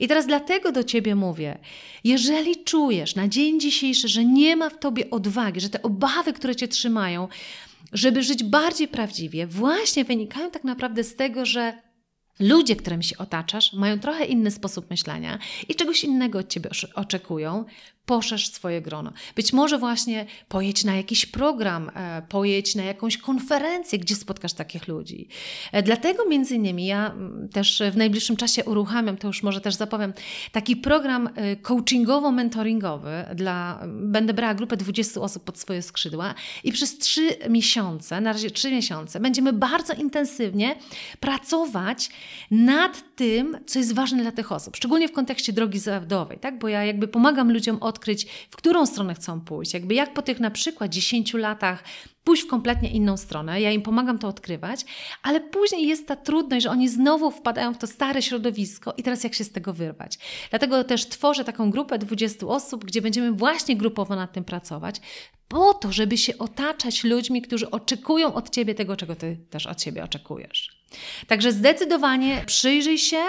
[0.00, 1.58] I teraz dlatego do Ciebie mówię,
[2.04, 6.56] jeżeli czujesz na dzień dzisiejszy, że nie ma w Tobie odwagi, że te obawy, które
[6.56, 7.28] Cię trzymają,
[7.92, 11.72] żeby żyć bardziej prawdziwie, właśnie wynikają tak naprawdę z tego, że
[12.40, 17.64] ludzie, którymi się otaczasz, mają trochę inny sposób myślenia i czegoś innego od Ciebie oczekują,
[18.06, 19.12] poszerz swoje grono.
[19.36, 24.88] Być może właśnie pojedź na jakiś program, e, pojedź na jakąś konferencję, gdzie spotkasz takich
[24.88, 25.28] ludzi.
[25.72, 29.74] E, dlatego między innymi ja mm, też w najbliższym czasie uruchamiam, to już może też
[29.74, 30.12] zapowiem,
[30.52, 36.98] taki program e, coachingowo-mentoringowy dla, będę brała grupę 20 osób pod swoje skrzydła i przez
[36.98, 40.76] 3 miesiące, na razie 3 miesiące, będziemy bardzo intensywnie
[41.20, 42.10] pracować
[42.50, 46.58] nad tym, co jest ważne dla tych osób, szczególnie w kontekście drogi zawodowej, tak?
[46.58, 49.74] bo ja jakby pomagam ludziom od odkryć, w którą stronę chcą pójść.
[49.74, 51.84] Jakby jak po tych na przykład 10 latach
[52.24, 53.60] pójść w kompletnie inną stronę.
[53.60, 54.84] Ja im pomagam to odkrywać,
[55.22, 59.24] ale później jest ta trudność, że oni znowu wpadają w to stare środowisko i teraz
[59.24, 60.18] jak się z tego wyrwać.
[60.50, 65.00] Dlatego też tworzę taką grupę 20 osób, gdzie będziemy właśnie grupowo nad tym pracować,
[65.48, 69.82] po to, żeby się otaczać ludźmi, którzy oczekują od ciebie tego, czego ty też od
[69.82, 70.84] siebie oczekujesz.
[71.26, 73.22] Także zdecydowanie przyjrzyj się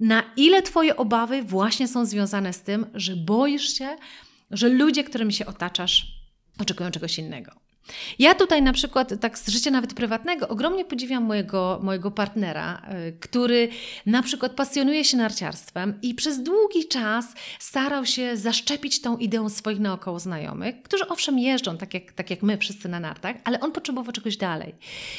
[0.00, 3.96] na ile Twoje obawy właśnie są związane z tym, że boisz się,
[4.50, 6.06] że ludzie, którymi się otaczasz,
[6.58, 7.65] oczekują czegoś innego.
[8.18, 13.12] Ja tutaj na przykład, tak z życia nawet prywatnego, ogromnie podziwiam mojego, mojego partnera, y,
[13.20, 13.68] który
[14.06, 17.26] na przykład pasjonuje się narciarstwem i przez długi czas
[17.58, 22.42] starał się zaszczepić tą ideą swoich naokoło znajomych, którzy owszem jeżdżą, tak jak, tak jak
[22.42, 24.74] my wszyscy na nartach, ale on potrzebował czegoś dalej.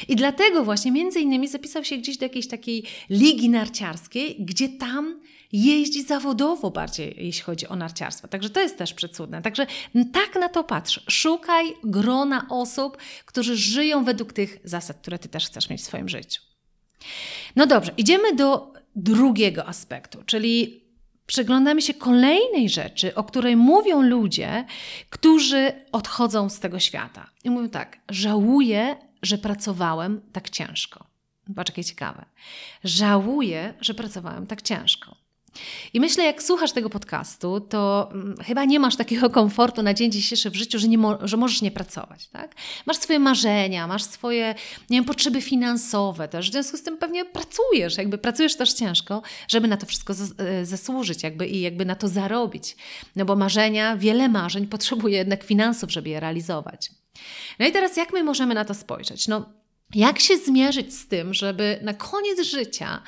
[0.08, 5.20] I dlatego właśnie między innymi zapisał się gdzieś do jakiejś takiej ligi narciarskiej, gdzie tam
[5.52, 8.28] jeździ zawodowo bardziej, jeśli chodzi o narciarstwo.
[8.28, 9.42] Także to jest też przecudne.
[9.42, 9.66] Także
[10.12, 11.00] tak na to patrz.
[11.08, 16.08] Szukaj grona osób, którzy żyją według tych zasad, które ty też chcesz mieć w swoim
[16.08, 16.42] życiu.
[17.56, 20.84] No dobrze, idziemy do drugiego aspektu, czyli
[21.26, 24.64] przyglądamy się kolejnej rzeczy, o której mówią ludzie,
[25.10, 27.30] którzy odchodzą z tego świata.
[27.44, 31.06] I mówią tak: żałuję, że pracowałem tak ciężko.
[31.56, 32.24] Patrz, jakie ciekawe.
[32.84, 35.27] Żałuję, że pracowałem tak ciężko.
[35.94, 40.12] I myślę, jak słuchasz tego podcastu, to mm, chyba nie masz takiego komfortu na dzień
[40.12, 42.28] dzisiejszy w życiu, że, nie mo że możesz nie pracować.
[42.28, 42.54] Tak?
[42.86, 44.54] Masz swoje marzenia, masz swoje
[44.90, 46.48] nie wiem, potrzeby finansowe też.
[46.48, 50.66] W związku z tym pewnie pracujesz, jakby pracujesz też ciężko, żeby na to wszystko e,
[50.66, 52.76] zasłużyć jakby i jakby na to zarobić.
[53.16, 56.90] No bo marzenia, wiele marzeń potrzebuje jednak finansów, żeby je realizować.
[57.58, 59.28] No i teraz jak my możemy na to spojrzeć?
[59.28, 59.44] No,
[59.94, 63.02] jak się zmierzyć z tym, żeby na koniec życia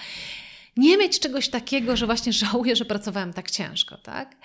[0.80, 4.36] nie mieć czegoś takiego, że właśnie żałuję, że pracowałem tak ciężko, tak?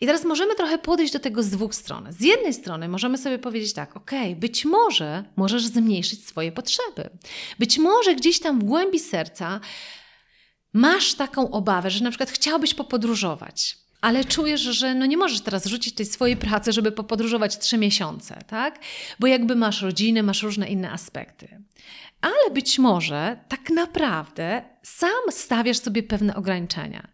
[0.00, 2.12] I teraz możemy trochę podejść do tego z dwóch stron.
[2.12, 7.10] Z jednej strony możemy sobie powiedzieć tak, ok, być może możesz zmniejszyć swoje potrzeby.
[7.58, 9.60] Być może gdzieś tam w głębi serca
[10.72, 15.66] masz taką obawę, że na przykład chciałbyś popodróżować ale czujesz, że no nie możesz teraz
[15.66, 18.78] rzucić tej swojej pracy, żeby popodróżować trzy miesiące, tak?
[19.18, 21.60] Bo jakby masz rodziny, masz różne inne aspekty.
[22.20, 27.08] Ale być może tak naprawdę sam stawiasz sobie pewne ograniczenia.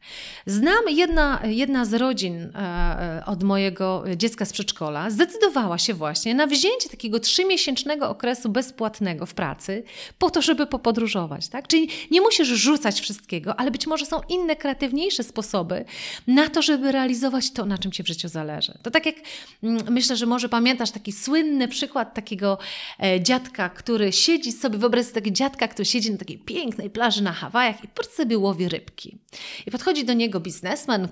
[0.47, 6.35] Znam jedna, jedna z rodzin e, e, od mojego dziecka z przedszkola, zdecydowała się właśnie
[6.35, 9.83] na wzięcie takiego trzymiesięcznego okresu bezpłatnego w pracy
[10.19, 11.49] po to, żeby popodróżować.
[11.49, 11.69] Tak?
[11.69, 15.85] Czyli nie musisz rzucać wszystkiego, ale być może są inne, kreatywniejsze sposoby
[16.27, 18.79] na to, żeby realizować to, na czym ci w życiu zależy.
[18.83, 19.17] To tak jak
[19.63, 22.59] mm, myślę, że może pamiętasz taki słynny przykład takiego
[23.03, 27.23] e, dziadka, który siedzi sobie, wyobraź sobie takiego dziadka, który siedzi na takiej pięknej plaży
[27.23, 29.19] na Hawajach, Hawajach i po prostu sobie łowi rybki.
[29.67, 31.09] I podchodzi do niego biznesmen,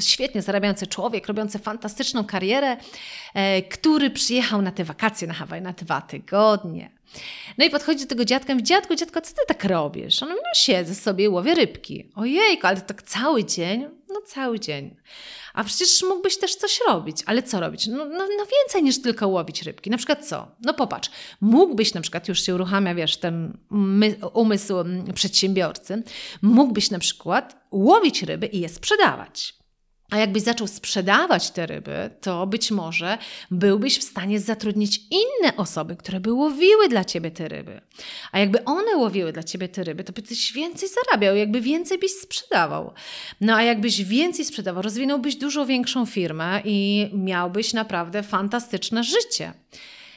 [0.00, 2.76] świetnie zarabiający człowiek, robiący fantastyczną karierę,
[3.34, 6.90] e, który przyjechał na te wakacje na Hawaj na dwa tygodnie.
[7.58, 10.22] No i podchodzi do tego dziadka i mówi, dziadku, dziadku, co ty tak robisz?
[10.22, 12.10] On mówi, no siedzę sobie i łowię rybki.
[12.14, 13.88] Ojejku, ale tak cały dzień?
[14.08, 14.96] No cały dzień.
[15.54, 17.22] A przecież mógłbyś też coś robić.
[17.26, 17.86] Ale co robić?
[17.86, 19.90] No, no, no, więcej niż tylko łowić rybki.
[19.90, 20.46] Na przykład co?
[20.60, 23.58] No popatrz, mógłbyś na przykład, już się uruchamia, wiesz, ten
[24.32, 24.74] umysł
[25.14, 26.02] przedsiębiorcy,
[26.42, 29.63] mógłbyś na przykład łowić ryby i je sprzedawać.
[30.14, 33.18] A jakbyś zaczął sprzedawać te ryby, to być może
[33.50, 37.80] byłbyś w stanie zatrudnić inne osoby, które by łowiły dla ciebie te ryby.
[38.32, 42.12] A jakby one łowiły dla ciebie te ryby, to byś więcej zarabiał, jakby więcej byś
[42.12, 42.92] sprzedawał.
[43.40, 49.52] No a jakbyś więcej sprzedawał, rozwinąłbyś dużo większą firmę i miałbyś naprawdę fantastyczne życie.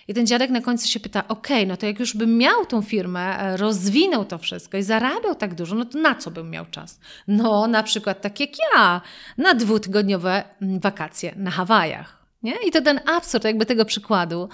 [0.08, 2.82] I ten dziadek na końcu się pyta: OK, no to jak już bym miał tą
[2.82, 6.65] firmę, e, rozwinął to wszystko i zarabiał tak dużo, no to na co bym miał
[6.65, 7.00] czas?
[7.28, 9.02] No, na przykład tak jak ja,
[9.38, 12.17] na dwutygodniowe mm, wakacje na Hawajach.
[12.43, 12.54] Nie?
[12.67, 14.50] I to ten absurd jakby tego przykładu,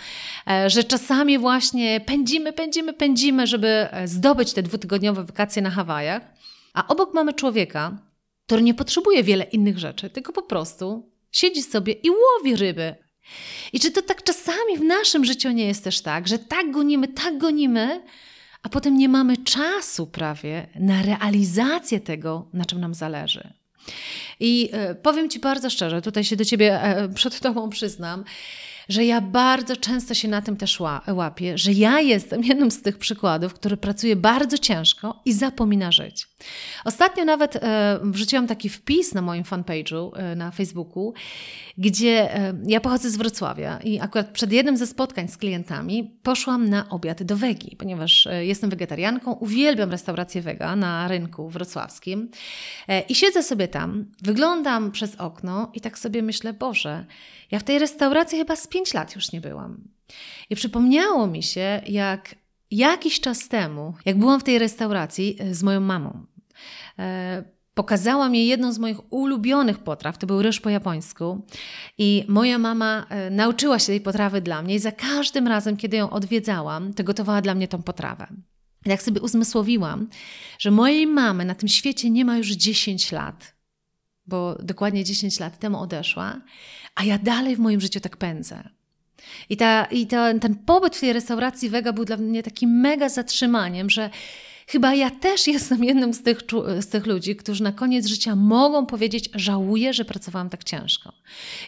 [0.49, 6.21] e, że czasami właśnie pędzimy, pędzimy, pędzimy, żeby e, zdobyć te dwutygodniowe wakacje na Hawajach,
[6.73, 7.97] a obok mamy człowieka,
[8.45, 13.02] który nie potrzebuje wiele innych rzeczy, tylko po prostu siedzi sobie i łowi ryby
[13.73, 17.07] i czy to tak czasami w naszym życiu nie jest też tak, że tak gonimy,
[17.07, 18.01] tak gonimy,
[18.63, 23.53] a potem nie mamy czasu prawie na realizację tego, na czym nam zależy.
[24.39, 28.23] I e, powiem Ci bardzo szczerze, tutaj się do Ciebie e, przed Tobą przyznam,
[28.89, 32.97] że ja bardzo często się na tym też łapię, że ja jestem jednym z tych
[32.97, 36.27] przykładów, który pracuje bardzo ciężko i zapomina żyć.
[36.85, 41.13] Ostatnio nawet e, wrzuciłam taki wpis na moim fanpage'u e, na Facebooku,
[41.77, 46.69] gdzie e, ja pochodzę z Wrocławia i akurat przed jednym ze spotkań z klientami poszłam
[46.69, 52.29] na obiad do wegi, ponieważ e, jestem wegetarianką, uwielbiam restaurację wega na rynku wrocławskim
[52.87, 57.05] e, i siedzę sobie tam, wyglądam przez okno i tak sobie myślę, Boże,
[57.51, 59.87] ja w tej restauracji chyba z 5 lat już nie byłam.
[60.49, 62.35] I przypomniało mi się, jak
[62.71, 66.25] jakiś czas temu, jak byłam w tej restauracji e, z moją mamą,
[66.99, 71.45] e, pokazała mi jedną z moich ulubionych potraw, to był ryż po japońsku.
[71.97, 75.97] I moja mama e, nauczyła się tej potrawy dla mnie i za każdym razem, kiedy
[75.97, 78.27] ją odwiedzałam, to gotowała dla mnie tą potrawę.
[78.85, 80.09] I tak sobie uzmysłowiłam,
[80.59, 83.55] że mojej mamy na tym świecie nie ma już 10 lat,
[84.25, 86.41] bo dokładnie 10 lat temu odeszła,
[86.95, 88.63] a ja dalej w moim życiu tak pędzę.
[89.49, 93.09] I, ta, i ta, ten pobyt w tej restauracji wega był dla mnie takim mega
[93.09, 94.09] zatrzymaniem, że
[94.67, 96.39] Chyba ja też jestem jednym z tych,
[96.79, 101.13] z tych ludzi, którzy na koniec życia mogą powiedzieć: Żałuję, że pracowałam tak ciężko.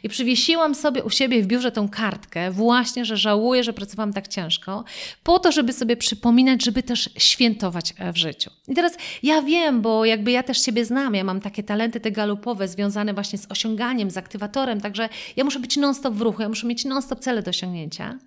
[0.04, 4.28] I przywiesiłam sobie u siebie w biurze tą kartkę, właśnie, że żałuję, że pracowałam tak
[4.28, 4.84] ciężko,
[5.24, 8.52] po to, żeby sobie przypominać, żeby też świętować e, w życiu.
[8.68, 12.12] I teraz ja wiem, bo jakby ja też siebie znam, ja mam takie talenty te
[12.12, 16.50] galupowe związane właśnie z osiąganiem, z aktywatorem, także ja muszę być non-stop w ruchu, ja
[16.50, 18.20] muszę mieć non-stop cele do osiągnięcia,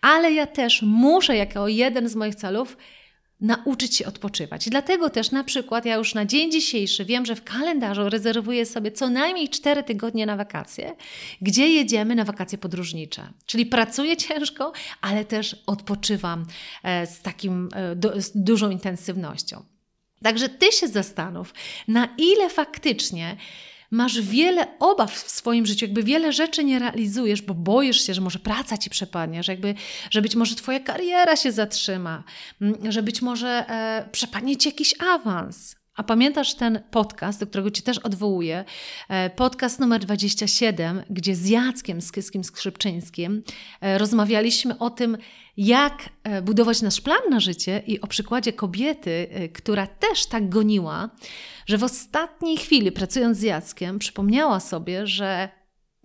[0.00, 2.76] ale ja też muszę, jako jeden z moich celów,
[3.40, 4.68] nauczyć się odpoczywać.
[4.68, 8.92] Dlatego też na przykład ja już na dzień dzisiejszy wiem, że w kalendarzu rezerwuję sobie
[8.92, 10.96] co najmniej 4 tygodnie na wakacje,
[11.42, 13.32] gdzie jedziemy na wakacje podróżnicze.
[13.46, 16.46] Czyli pracuję ciężko, ale też odpoczywam
[16.82, 19.64] e, z takim e, z dużą intensywnością.
[20.22, 21.54] Także ty się zastanów,
[21.88, 23.36] na ile faktycznie
[23.90, 28.20] masz wiele obaw w swoim życiu, jakby wiele rzeczy nie realizujesz, bo boisz się, że
[28.20, 29.74] może praca ci przepadnie, że, jakby,
[30.10, 32.24] że być może twoja kariera się zatrzyma,
[32.60, 35.76] mm, że być może e, przepadnie ci jakiś awans.
[35.98, 38.64] A pamiętasz ten podcast, do którego Cię też odwołuję,
[39.08, 43.42] e, podcast numer 27, gdzie z Jackiem Skyskim Skrzypczyńskim
[43.80, 45.18] e, rozmawialiśmy o tym,
[45.56, 51.10] jak e, budować nasz plan na życie i o przykładzie kobiety, która też tak goniła,
[51.66, 55.48] że w ostatniej chwili, pracując z Jackiem, przypomniała sobie, że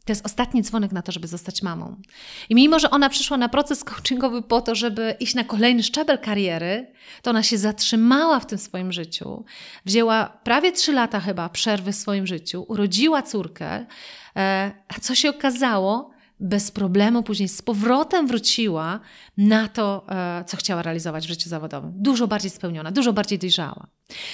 [0.05, 1.95] to jest ostatni dzwonek na to, żeby zostać mamą.
[2.49, 6.19] I mimo, że ona przyszła na proces coachingowy po to, żeby iść na kolejny szczebel
[6.19, 9.45] kariery, to ona się zatrzymała w tym swoim życiu.
[9.85, 13.85] Wzięła prawie trzy lata chyba przerwy w swoim życiu, urodziła córkę,
[14.35, 16.12] e, a co się okazało?
[16.39, 18.99] Bez problemu później z powrotem wróciła
[19.37, 21.91] na to, e, co chciała realizować w życiu zawodowym.
[21.95, 23.87] Dużo bardziej spełniona, dużo bardziej dojrzała.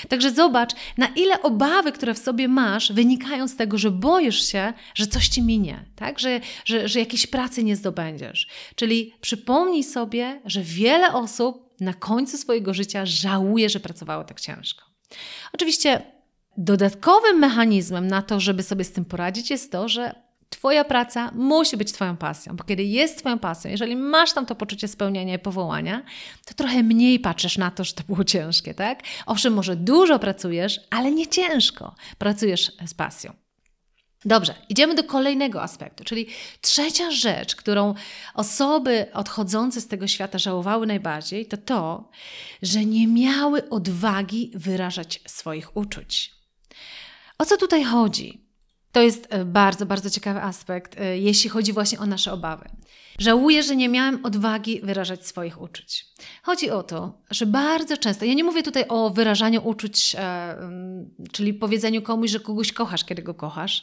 [0.09, 4.73] Także zobacz, na ile obawy, które w sobie masz, wynikają z tego, że boisz się,
[4.95, 6.19] że coś ci minie, tak?
[6.19, 8.47] że, że, że jakiejś pracy nie zdobędziesz.
[8.75, 14.85] Czyli przypomnij sobie, że wiele osób na końcu swojego życia żałuje, że pracowało tak ciężko.
[15.53, 16.01] Oczywiście
[16.57, 21.77] dodatkowym mechanizmem na to, żeby sobie z tym poradzić, jest to, że Twoja praca musi
[21.77, 25.39] być Twoją pasją, bo kiedy jest Twoją pasją, jeżeli masz tam to poczucie spełnienia i
[25.39, 26.03] powołania,
[26.45, 28.99] to trochę mniej patrzysz na to, że to było ciężkie, tak?
[29.25, 33.33] Owszem, może dużo pracujesz, ale nie ciężko pracujesz z pasją.
[34.25, 36.27] Dobrze, idziemy do kolejnego aspektu, czyli
[36.62, 37.93] trzecia rzecz, którą
[38.33, 42.09] osoby odchodzące z tego świata żałowały najbardziej, to to,
[42.62, 46.31] że nie miały odwagi wyrażać swoich uczuć.
[47.38, 48.38] O co tutaj chodzi?
[48.91, 52.69] To jest e, bardzo, bardzo ciekawy aspekt, e, jeśli chodzi właśnie o nasze obawy.
[53.19, 56.06] Żałuję, że nie miałem odwagi wyrażać swoich uczuć.
[56.43, 60.56] Chodzi o to, że bardzo często, ja nie mówię tutaj o wyrażaniu uczuć, e,
[61.32, 63.82] czyli powiedzeniu komuś, że kogoś kochasz, kiedy go kochasz.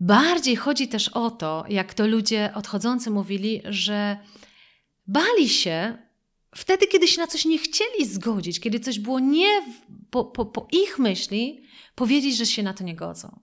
[0.00, 4.16] Bardziej chodzi też o to, jak to ludzie odchodzący mówili, że
[5.06, 5.98] bali się
[6.54, 9.62] wtedy, kiedy się na coś nie chcieli zgodzić, kiedy coś było nie
[10.12, 11.62] po, po, po ich myśli,
[11.94, 13.40] powiedzieć, że się na to nie godzą.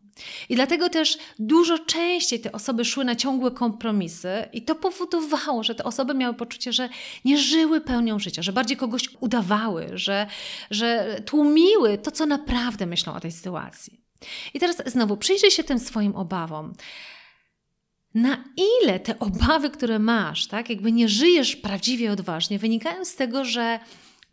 [0.50, 5.76] I dlatego też dużo częściej te osoby szły na ciągłe kompromisy, i to powodowało, że
[5.76, 6.90] te osoby miały poczucie, że
[7.26, 10.28] nie żyły pełnią życia, że bardziej kogoś udawały, że,
[10.72, 14.02] że tłumiły to, co naprawdę myślą o tej sytuacji.
[14.54, 16.74] I teraz znowu przyjrzyj się tym swoim obawom.
[18.14, 23.46] Na ile te obawy, które masz, tak, jakby nie żyjesz prawdziwie odważnie, wynikają z tego,
[23.46, 23.80] że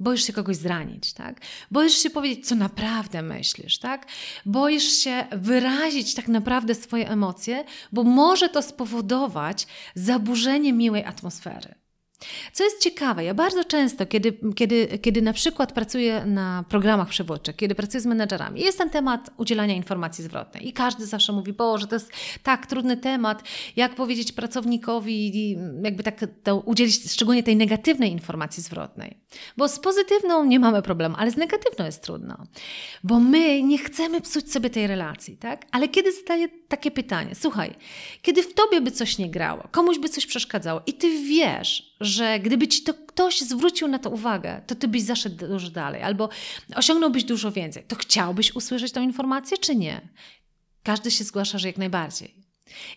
[0.00, 1.40] Boisz się kogoś zranić, tak?
[1.70, 4.06] Boisz się powiedzieć, co naprawdę myślisz, tak?
[4.46, 11.85] Boisz się wyrazić tak naprawdę swoje emocje, bo może to spowodować zaburzenie miłej atmosfery.
[12.52, 17.56] Co jest ciekawe, ja bardzo często, kiedy, kiedy, kiedy na przykład pracuję na programach przewodczych,
[17.56, 21.86] kiedy pracuję z menedżerami, jest ten temat udzielania informacji zwrotnej i każdy zawsze mówi, że
[21.86, 22.10] to jest
[22.42, 23.42] tak trudny temat,
[23.76, 29.16] jak powiedzieć pracownikowi, jakby tak to udzielić szczególnie tej negatywnej informacji zwrotnej.
[29.56, 32.46] Bo z pozytywną nie mamy problemu, ale z negatywną jest trudno.
[33.04, 35.66] Bo my nie chcemy psuć sobie tej relacji, tak?
[35.72, 37.74] Ale kiedy zadaję takie pytanie, słuchaj,
[38.22, 42.40] kiedy w tobie by coś nie grało, komuś by coś przeszkadzało i ty wiesz, że
[42.40, 46.28] gdyby ci to ktoś zwrócił na to uwagę, to ty byś zaszedł dużo dalej albo
[46.74, 47.84] osiągnąłbyś dużo więcej.
[47.88, 50.08] To chciałbyś usłyszeć tą informację, czy nie?
[50.82, 52.34] Każdy się zgłasza, że jak najbardziej.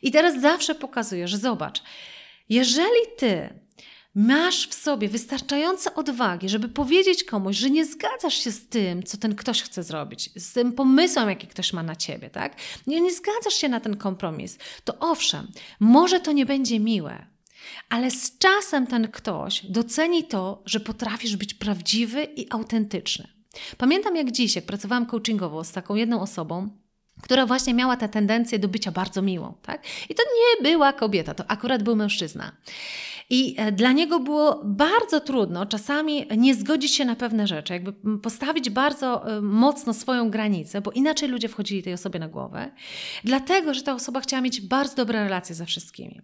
[0.02, 1.84] I teraz zawsze pokazuję, że zobacz,
[2.50, 3.50] jeżeli ty
[4.16, 9.18] masz w sobie wystarczające odwagi, żeby powiedzieć komuś, że nie zgadzasz się z tym, co
[9.18, 12.56] ten ktoś chce zrobić, z tym pomysłem, jaki ktoś ma na ciebie, tak?
[12.88, 15.47] Nie, nie zgadzasz się na ten kompromis, to owszem,
[15.80, 17.26] może to nie będzie miłe,
[17.89, 23.28] ale z czasem ten ktoś doceni to, że potrafisz być prawdziwy i autentyczny.
[23.78, 26.70] Pamiętam jak dziś, jak pracowałam coachingowo z taką jedną osobą,
[27.22, 29.84] która właśnie miała tę tendencję do bycia bardzo miłą, tak?
[30.09, 32.51] I to nie była kobieta, to akurat był mężczyzna.
[33.30, 38.17] I e, dla niego było bardzo trudno czasami nie zgodzić się na pewne rzeczy, jakby
[38.17, 42.72] postawić bardzo e, mocno swoją granicę, bo inaczej ludzie wchodzili tej osobie na głowę,
[43.24, 46.22] dlatego że ta osoba chciała mieć bardzo dobre relacje ze wszystkimi.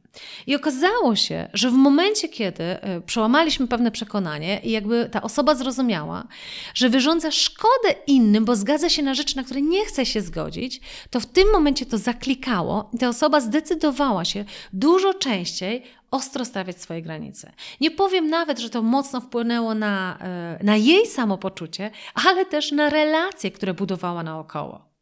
[0.47, 5.55] I okazało się, że w momencie, kiedy e, przełamaliśmy pewne przekonanie i jakby ta osoba
[5.55, 6.27] zrozumiała,
[6.73, 10.81] że wyrządza szkodę innym, bo zgadza się na rzeczy, na które nie chce się zgodzić,
[11.09, 16.81] to w tym momencie to zaklikało i ta osoba zdecydowała się dużo częściej ostro stawiać
[16.81, 17.51] swoje granice.
[17.81, 21.91] Nie powiem nawet, że to mocno wpłynęło na, e, na jej samopoczucie,
[22.27, 24.94] ale też na relacje, które budowała naokoło.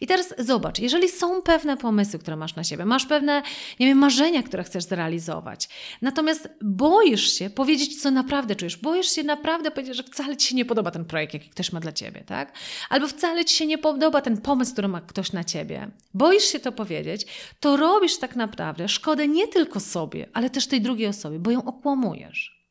[0.00, 3.42] I teraz zobacz, jeżeli są pewne pomysły, które masz na siebie, masz pewne,
[3.80, 5.68] nie wiem, marzenia, które chcesz zrealizować,
[6.02, 10.56] natomiast boisz się powiedzieć, co naprawdę czujesz, boisz się naprawdę powiedzieć, że wcale ci się
[10.56, 12.52] nie podoba ten projekt, jaki ktoś ma dla ciebie, tak?
[12.90, 15.90] Albo wcale ci się nie podoba ten pomysł, który ma ktoś na ciebie.
[16.14, 17.26] Boisz się to powiedzieć,
[17.60, 21.64] to robisz tak naprawdę szkodę nie tylko sobie, ale też tej drugiej osobie, bo ją
[21.64, 22.64] okłamujesz.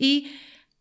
[0.00, 0.28] I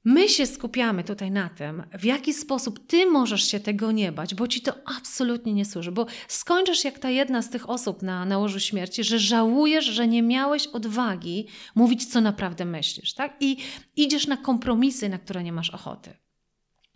[0.06, 4.36] My się skupiamy tutaj na tym, w jaki sposób ty możesz się tego nie bać,
[4.36, 8.26] bo ci to absolutnie nie służy, bo skończysz jak ta jedna z tych osób na,
[8.26, 13.36] na łożu śmierci, że żałujesz, że nie miałeś odwagi mówić, co naprawdę myślisz, tak?
[13.40, 13.58] I
[13.96, 16.14] idziesz na kompromisy, na które nie masz ochoty.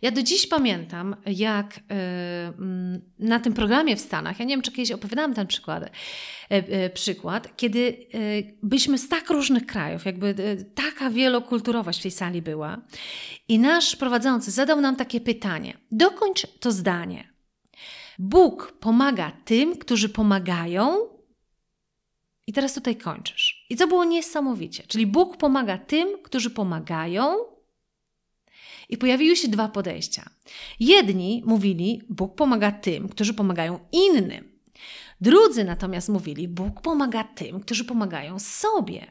[0.02, 1.80] Ja do dziś pamiętam, jak y,
[2.58, 6.74] mm, na tym programie w Stanach, ja nie wiem, czy kiedyś opowiadałam ten przykład, y,
[6.86, 8.06] y, przykład kiedy
[8.62, 10.34] byliśmy z tak różnych krajów, jakby
[10.74, 12.78] taka wielokulturowość w tej sali była,
[13.48, 17.32] i nasz prowadzący zadał nam takie pytanie: dokończ to zdanie.
[18.18, 20.98] Bóg pomaga tym, którzy pomagają.
[22.46, 23.66] I teraz tutaj kończysz.
[23.70, 24.82] I to było niesamowicie.
[24.86, 27.36] Czyli Bóg pomaga tym, którzy pomagają,
[28.88, 30.30] i pojawiły się dwa podejścia.
[30.80, 34.58] Jedni mówili, Bóg pomaga tym, którzy pomagają innym.
[35.20, 39.06] Drudzy natomiast mówili, Bóg pomaga tym, którzy pomagają sobie.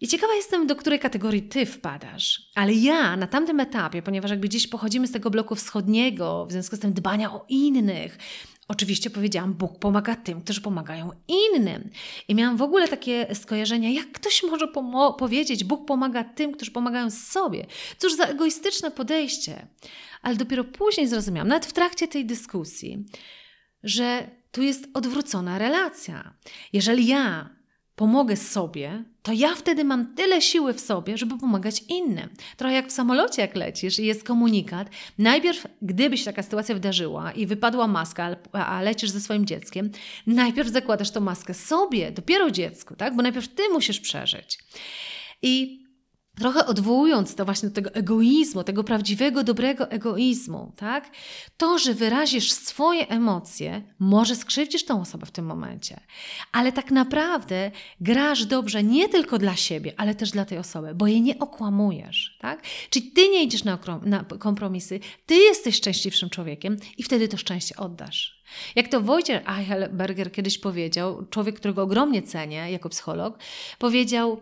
[0.00, 2.42] I ciekawa jestem, do której kategorii ty wpadasz.
[2.54, 6.76] Ale ja na tamtym etapie, ponieważ jakby gdzieś pochodzimy z tego bloku wschodniego, w związku
[6.76, 8.18] z tym dbania o innych,
[8.68, 11.90] Oczywiście powiedziałam, Bóg pomaga tym, którzy pomagają innym.
[12.28, 14.68] I miałam w ogóle takie skojarzenia, jak ktoś może
[15.18, 17.66] powiedzieć, Bóg pomaga tym, którzy pomagają sobie.
[17.98, 19.66] Cóż za egoistyczne podejście.
[20.22, 23.04] Ale dopiero później zrozumiałam, nawet w trakcie tej dyskusji,
[23.82, 26.34] że tu jest odwrócona relacja.
[26.72, 27.50] Jeżeli ja
[27.96, 32.28] pomogę sobie, to ja wtedy mam tyle siły w sobie, żeby pomagać innym.
[32.56, 34.88] Trochę jak w samolocie, jak lecisz i jest komunikat.
[35.18, 39.90] Najpierw, gdyby się taka sytuacja wydarzyła i wypadła maska, a lecisz ze swoim dzieckiem,
[40.26, 43.16] najpierw zakładasz tą maskę sobie, dopiero dziecku, tak?
[43.16, 44.58] Bo najpierw ty musisz przeżyć.
[45.42, 45.82] I
[46.38, 51.10] trochę odwołując to właśnie do tego egoizmu, tego prawdziwego, dobrego egoizmu, tak?
[51.56, 56.00] To, że wyrazisz swoje emocje, może skrzywdzisz tą osobę w tym momencie,
[56.52, 57.70] ale tak naprawdę
[58.00, 62.38] grasz dobrze nie tylko dla siebie, ale też dla tej osoby, bo jej nie okłamujesz,
[62.40, 62.62] tak?
[62.90, 67.76] Czyli ty nie idziesz na, na kompromisy, ty jesteś szczęśliwszym człowiekiem i wtedy to szczęście
[67.76, 68.38] oddasz.
[68.76, 73.38] Jak to Wojciech Eichelberger kiedyś powiedział, człowiek, którego ogromnie cenię jako psycholog,
[73.78, 74.40] powiedział: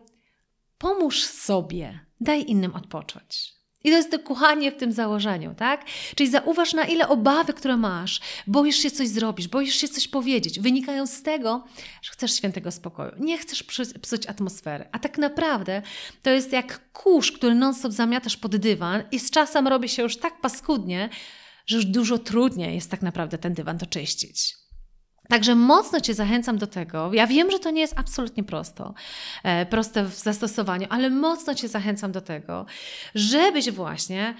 [0.78, 3.56] Pomóż sobie, daj innym odpocząć.
[3.84, 5.84] I to jest to kochanie w tym założeniu, tak?
[6.14, 10.60] Czyli zauważ, na ile obawy, które masz, boisz się coś zrobić, boisz się coś powiedzieć,
[10.60, 11.64] wynikają z tego,
[12.02, 13.12] że chcesz świętego spokoju.
[13.18, 13.62] Nie chcesz
[14.02, 14.88] psuć atmosfery.
[14.92, 15.82] A tak naprawdę
[16.22, 20.16] to jest jak kurz, który non-stop zamiatasz pod dywan i z czasem robi się już
[20.16, 21.08] tak paskudnie,
[21.66, 24.65] że już dużo trudniej jest tak naprawdę ten dywan to czyścić.
[25.28, 27.10] Także mocno Cię zachęcam do tego.
[27.14, 28.94] Ja wiem, że to nie jest absolutnie prosto,
[29.42, 32.66] e, proste w zastosowaniu, ale mocno Cię zachęcam do tego,
[33.14, 34.34] żebyś właśnie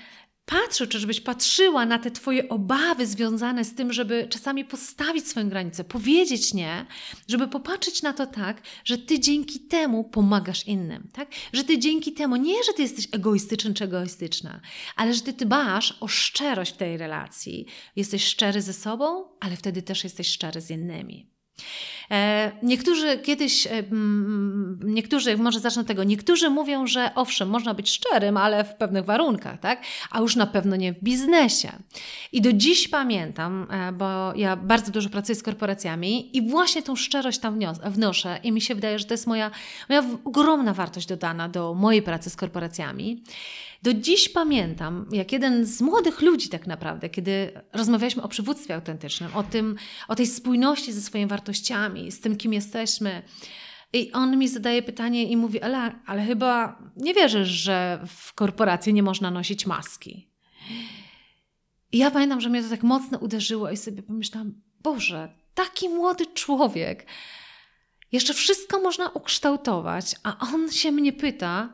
[0.47, 5.49] patrzył, czy żebyś patrzyła na te Twoje obawy związane z tym, żeby czasami postawić swoją
[5.49, 6.87] granicę, powiedzieć nie,
[7.29, 11.29] żeby popatrzeć na to tak, że Ty dzięki temu pomagasz innym, tak?
[11.53, 14.61] Że Ty dzięki temu, nie, że Ty jesteś egoistyczny czy egoistyczna,
[14.97, 17.67] ale że Ty dbasz o szczerość tej relacji.
[17.97, 21.36] Jesteś szczery ze sobą, ale wtedy też jesteś szczery z innymi.
[22.11, 23.71] E, niektórzy kiedyś, e,
[24.85, 29.61] niektórzy, może zacznę tego, niektórzy mówią, że owszem, można być szczerym, ale w pewnych warunkach,
[29.61, 29.83] tak?
[30.11, 31.73] A już na pewno nie w biznesie.
[32.33, 36.97] I do dziś pamiętam, e, bo ja bardzo dużo pracuję z korporacjami i właśnie tą
[36.97, 39.51] szczerość tam wnoszę i mi się wydaje, że to jest moja,
[39.89, 43.23] moja ogromna wartość dodana do mojej pracy z korporacjami.
[43.87, 49.35] Do dziś pamiętam, jak jeden z młodych ludzi tak naprawdę, kiedy rozmawialiśmy o przywództwie autentycznym,
[49.35, 49.77] o, tym,
[50.09, 53.23] o tej spójności ze swoimi wartościami, z tym, kim jesteśmy.
[53.93, 58.95] I on mi zadaje pytanie i mówi, ale, ale chyba nie wierzysz, że w korporacji
[58.95, 60.31] nie można nosić maski.
[61.93, 66.27] I ja pamiętam, że mnie to tak mocno uderzyło i sobie pomyślałam, Boże, taki młody
[66.27, 67.07] człowiek,
[68.13, 71.73] jeszcze wszystko można ukształtować, a on się mnie pyta,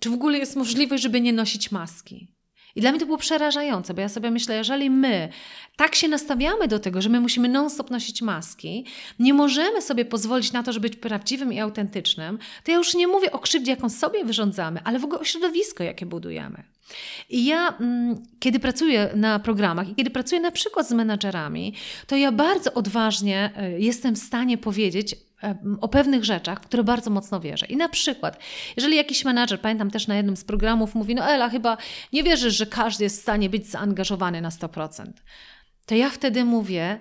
[0.00, 2.38] czy w ogóle jest możliwość, żeby nie nosić maski?
[2.76, 5.28] I dla mnie to było przerażające, bo ja sobie myślę, jeżeli my
[5.76, 8.84] tak się nastawiamy do tego, że my musimy non-stop nosić maski,
[9.18, 13.08] nie możemy sobie pozwolić na to, żeby być prawdziwym i autentycznym, to ja już nie
[13.08, 16.62] mówię o krzywdzie, jaką sobie wyrządzamy, ale w ogóle o środowisko, jakie budujemy.
[17.28, 21.74] I ja, mm, kiedy pracuję na programach i kiedy pracuję na przykład z menadżerami,
[22.06, 25.16] to ja bardzo odważnie e, jestem w stanie powiedzieć,
[25.80, 27.66] o pewnych rzeczach, w które bardzo mocno wierzę.
[27.66, 28.38] I na przykład,
[28.76, 31.76] jeżeli jakiś menadżer, pamiętam też na jednym z programów, mówi: No, Ela, chyba
[32.12, 35.06] nie wierzysz, że każdy jest w stanie być zaangażowany na 100%.
[35.86, 37.00] To ja wtedy mówię,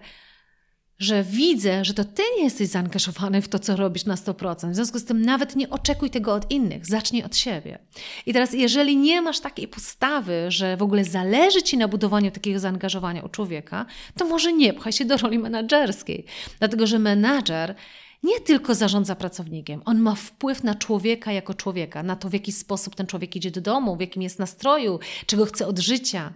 [1.00, 4.72] że widzę, że to ty nie jesteś zaangażowany w to, co robisz na 100%.
[4.72, 7.80] W związku z tym nawet nie oczekuj tego od innych, zacznij od siebie.
[8.26, 12.60] I teraz, jeżeli nie masz takiej postawy, że w ogóle zależy ci na budowaniu takiego
[12.60, 13.86] zaangażowania u człowieka,
[14.18, 16.26] to może nie pchaj się do roli menedżerskiej.
[16.60, 17.76] Dlatego, że menadżer
[18.24, 22.52] nie tylko zarządza pracownikiem, on ma wpływ na człowieka jako człowieka, na to, w jaki
[22.52, 26.34] sposób ten człowiek idzie do domu, w jakim jest nastroju, czego chce od życia.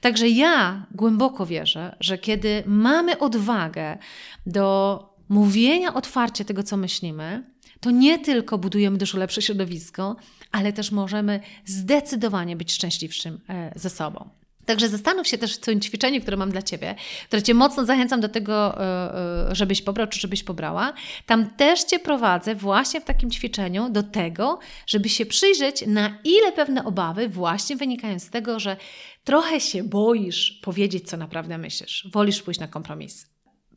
[0.00, 3.98] Także ja głęboko wierzę, że kiedy mamy odwagę
[4.46, 4.98] do
[5.28, 7.44] mówienia otwarcie tego, co myślimy,
[7.80, 10.16] to nie tylko budujemy dużo lepsze środowisko,
[10.52, 14.28] ale też możemy zdecydowanie być szczęśliwszym e, ze sobą.
[14.68, 16.94] Także zastanów się też w tym ćwiczeniu, które mam dla Ciebie,
[17.26, 20.92] które Cię mocno zachęcam do tego, e, e, żebyś pobrał czy żebyś pobrała.
[21.26, 26.52] Tam też Cię prowadzę właśnie w takim ćwiczeniu do tego, żeby się przyjrzeć, na ile
[26.52, 28.76] pewne obawy właśnie wynikają z tego, że
[29.24, 32.08] trochę się boisz powiedzieć, co naprawdę myślisz.
[32.12, 33.26] Wolisz pójść na kompromis.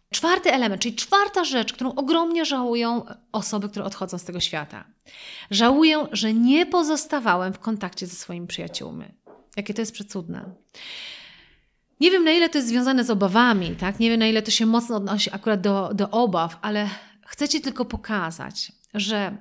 [0.09, 4.83] Czwarty element, czyli czwarta rzecz, którą ogromnie żałują osoby, które odchodzą z tego świata.
[5.51, 9.05] Żałują, że nie pozostawałem w kontakcie ze swoimi przyjaciółmi.
[9.57, 10.55] Jakie to jest przecudne.
[11.99, 13.99] Nie wiem, na ile to jest związane z obawami, tak?
[13.99, 16.89] Nie wiem, na ile to się mocno odnosi akurat do, do obaw, ale
[17.25, 19.37] chcę Ci tylko pokazać, że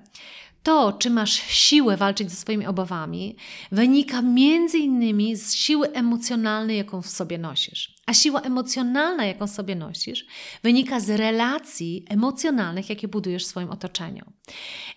[0.62, 3.36] to, czy masz siłę walczyć ze swoimi obawami,
[3.72, 7.94] wynika między innymi z siły emocjonalnej, jaką w sobie nosisz.
[8.06, 10.26] A siła emocjonalna, jaką sobie nosisz,
[10.62, 14.32] wynika z relacji emocjonalnych, jakie budujesz w swoim otoczeniu.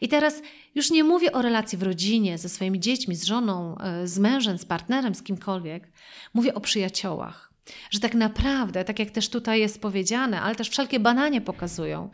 [0.01, 0.41] I teraz
[0.76, 4.57] już nie mówię o relacji w rodzinie, ze swoimi dziećmi, z żoną, e, z mężem,
[4.57, 5.91] z partnerem, z kimkolwiek.
[6.34, 7.53] Mówię o przyjaciołach.
[7.91, 12.09] Że tak naprawdę, tak jak też tutaj jest powiedziane, ale też wszelkie badania pokazują,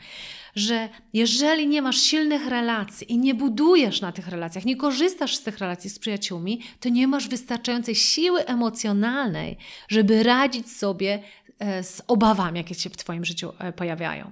[0.56, 5.44] że jeżeli nie masz silnych relacji i nie budujesz na tych relacjach, nie korzystasz z
[5.44, 11.24] tych relacji z przyjaciółmi, to nie masz wystarczającej siły emocjonalnej, żeby radzić sobie
[11.60, 14.32] e, z obawami, jakie się w Twoim życiu e, pojawiają.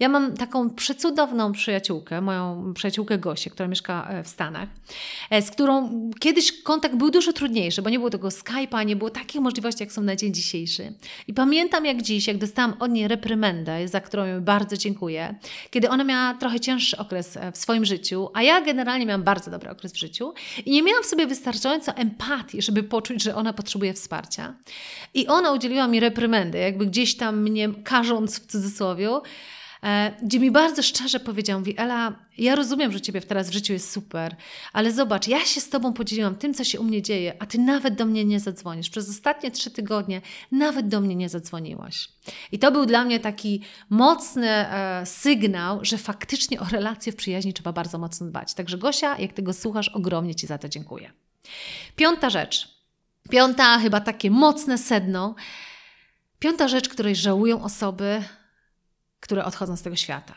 [0.00, 4.68] Ja mam taką przecudowną przyjaciółkę, moją przyjaciółkę Gosię, która mieszka e, w Stanach,
[5.30, 5.90] e, z którą
[6.20, 9.92] kiedyś kontakt był dużo trudniejszy, bo nie było tego Skype'a, nie było takich możliwości, jak
[9.92, 10.92] są na dzień dzisiejszy.
[11.28, 15.34] I pamiętam jak dziś, jak dostałam od niej reprymendę, za którą bardzo dziękuję,
[15.70, 19.50] kiedy ona miała trochę cięższy okres e, w swoim życiu, a ja generalnie miałam bardzo
[19.50, 20.34] dobry okres w życiu
[20.66, 24.54] i nie miałam w sobie wystarczająco empatii, żeby poczuć, że ona potrzebuje wsparcia.
[25.14, 29.08] I ona udzieliła mi reprymendy, jakby gdzieś tam mnie karząc w cudzysłowie,
[30.22, 33.92] gdzie mi bardzo szczerze powiedział, mówi Ela, ja rozumiem, że Ciebie teraz w życiu jest
[33.92, 34.36] super,
[34.72, 37.58] ale zobacz, ja się z Tobą podzieliłam tym, co się u mnie dzieje, a Ty
[37.58, 38.90] nawet do mnie nie zadzwonisz.
[38.90, 40.20] Przez ostatnie trzy tygodnie
[40.52, 42.08] nawet do mnie nie zadzwoniłaś.
[42.52, 47.52] I to był dla mnie taki mocny e, sygnał, że faktycznie o relacje w przyjaźni
[47.52, 48.54] trzeba bardzo mocno dbać.
[48.54, 51.12] Także Gosia, jak tego słuchasz, ogromnie Ci za to dziękuję.
[51.96, 52.78] Piąta rzecz.
[53.30, 55.34] Piąta, chyba takie mocne sedno.
[56.38, 58.22] Piąta rzecz, której żałują osoby,
[59.20, 60.34] które odchodzą z tego świata.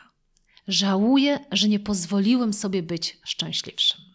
[0.68, 4.12] Żałuję, że nie pozwoliłem sobie być szczęśliwszym.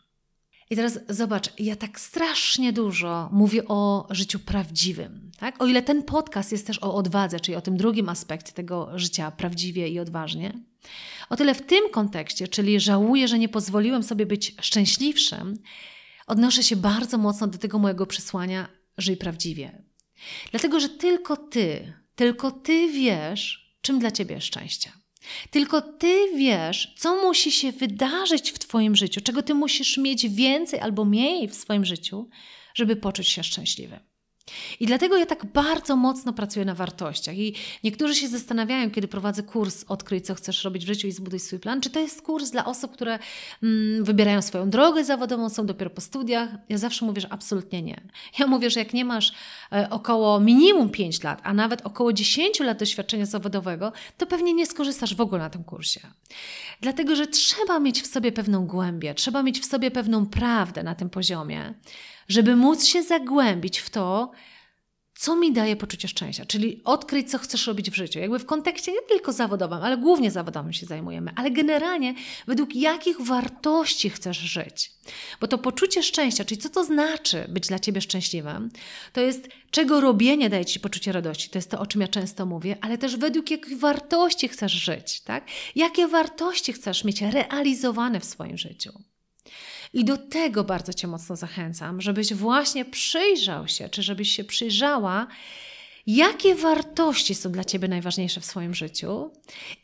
[0.70, 5.30] I teraz zobacz, ja tak strasznie dużo mówię o życiu prawdziwym.
[5.38, 5.62] Tak?
[5.62, 9.30] O ile ten podcast jest też o odwadze, czyli o tym drugim aspekcie tego życia
[9.30, 10.52] prawdziwie i odważnie,
[11.30, 15.58] o tyle w tym kontekście, czyli żałuję, że nie pozwoliłem sobie być szczęśliwszym,
[16.26, 19.82] odnoszę się bardzo mocno do tego mojego przesłania: żyj prawdziwie.
[20.50, 24.92] Dlatego, że tylko ty, tylko ty wiesz, czym dla ciebie jest szczęście.
[25.50, 30.80] Tylko ty wiesz, co musi się wydarzyć w twoim życiu, czego ty musisz mieć więcej
[30.80, 32.28] albo mniej w swoim życiu,
[32.74, 34.00] żeby poczuć się szczęśliwy.
[34.80, 37.38] I dlatego ja tak bardzo mocno pracuję na wartościach.
[37.38, 41.40] I niektórzy się zastanawiają, kiedy prowadzę kurs Odkryj, co chcesz robić w życiu i zbuduj
[41.40, 43.18] swój plan, czy to jest kurs dla osób, które
[43.62, 46.48] mm, wybierają swoją drogę zawodową, są dopiero po studiach.
[46.68, 48.00] Ja zawsze mówię, że absolutnie nie.
[48.38, 49.32] Ja mówię, że jak nie masz
[49.72, 54.66] e, około minimum 5 lat, a nawet około 10 lat doświadczenia zawodowego, to pewnie nie
[54.66, 56.00] skorzystasz w ogóle na tym kursie.
[56.80, 60.94] Dlatego, że trzeba mieć w sobie pewną głębię, trzeba mieć w sobie pewną prawdę na
[60.94, 61.74] tym poziomie
[62.28, 64.32] żeby móc się zagłębić w to,
[65.18, 68.18] co mi daje poczucie szczęścia, czyli odkryć, co chcesz robić w życiu.
[68.18, 72.14] Jakby w kontekście nie tylko zawodowym, ale głównie zawodowym się zajmujemy, ale generalnie
[72.46, 74.90] według jakich wartości chcesz żyć.
[75.40, 78.70] Bo to poczucie szczęścia, czyli co to znaczy być dla ciebie szczęśliwym,
[79.12, 81.50] to jest czego robienie daje ci poczucie radości.
[81.50, 85.20] To jest to, o czym ja często mówię, ale też według jakich wartości chcesz żyć,
[85.20, 85.44] tak?
[85.74, 88.92] Jakie wartości chcesz mieć realizowane w swoim życiu.
[89.96, 95.26] I do tego bardzo Cię mocno zachęcam, żebyś właśnie przyjrzał się, czy żebyś się przyjrzała,
[96.06, 99.30] jakie wartości są dla Ciebie najważniejsze w swoim życiu,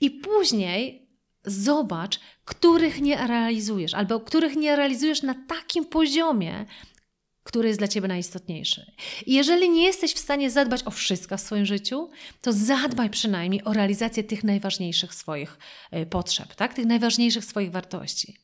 [0.00, 1.08] i później
[1.44, 6.66] zobacz, których nie realizujesz, albo których nie realizujesz na takim poziomie,
[7.42, 8.92] który jest dla Ciebie najistotniejszy.
[9.26, 13.64] I jeżeli nie jesteś w stanie zadbać o wszystko w swoim życiu, to zadbaj przynajmniej
[13.64, 15.58] o realizację tych najważniejszych swoich
[15.90, 16.74] e, potrzeb, tak?
[16.74, 18.36] tych najważniejszych swoich wartości.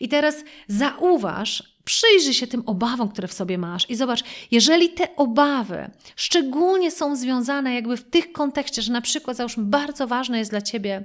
[0.00, 0.36] I teraz
[0.68, 6.90] zauważ, przyjrzyj się tym obawom, które w sobie masz i zobacz, jeżeli te obawy szczególnie
[6.90, 11.04] są związane jakby w tych kontekście, że na przykład załóżmy bardzo ważne jest dla Ciebie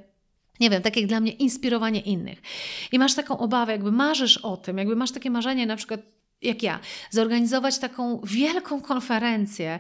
[0.60, 2.42] nie wiem, tak jak dla mnie inspirowanie innych.
[2.92, 6.02] I masz taką obawę, jakby marzysz o tym, jakby masz takie marzenie na przykład
[6.42, 6.80] jak ja,
[7.10, 9.80] zorganizować taką wielką konferencję,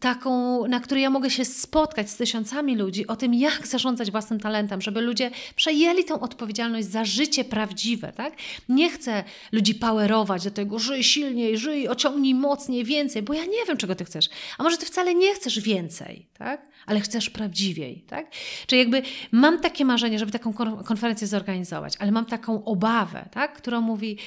[0.00, 4.40] taką, na której ja mogę się spotkać z tysiącami ludzi o tym, jak zarządzać własnym
[4.40, 8.32] talentem, żeby ludzie przejęli tą odpowiedzialność za życie prawdziwe, tak?
[8.68, 13.64] Nie chcę ludzi powerować do tego, żyj silniej, żyj, ociągnij mocniej, więcej, bo ja nie
[13.68, 14.28] wiem, czego ty chcesz.
[14.58, 16.68] A może ty wcale nie chcesz więcej, tak?
[16.86, 18.30] Ale chcesz prawdziwiej, tak?
[18.66, 20.52] Czyli jakby mam takie marzenie, żeby taką
[20.84, 23.52] konferencję zorganizować, ale mam taką obawę, tak?
[23.52, 24.18] Która mówi,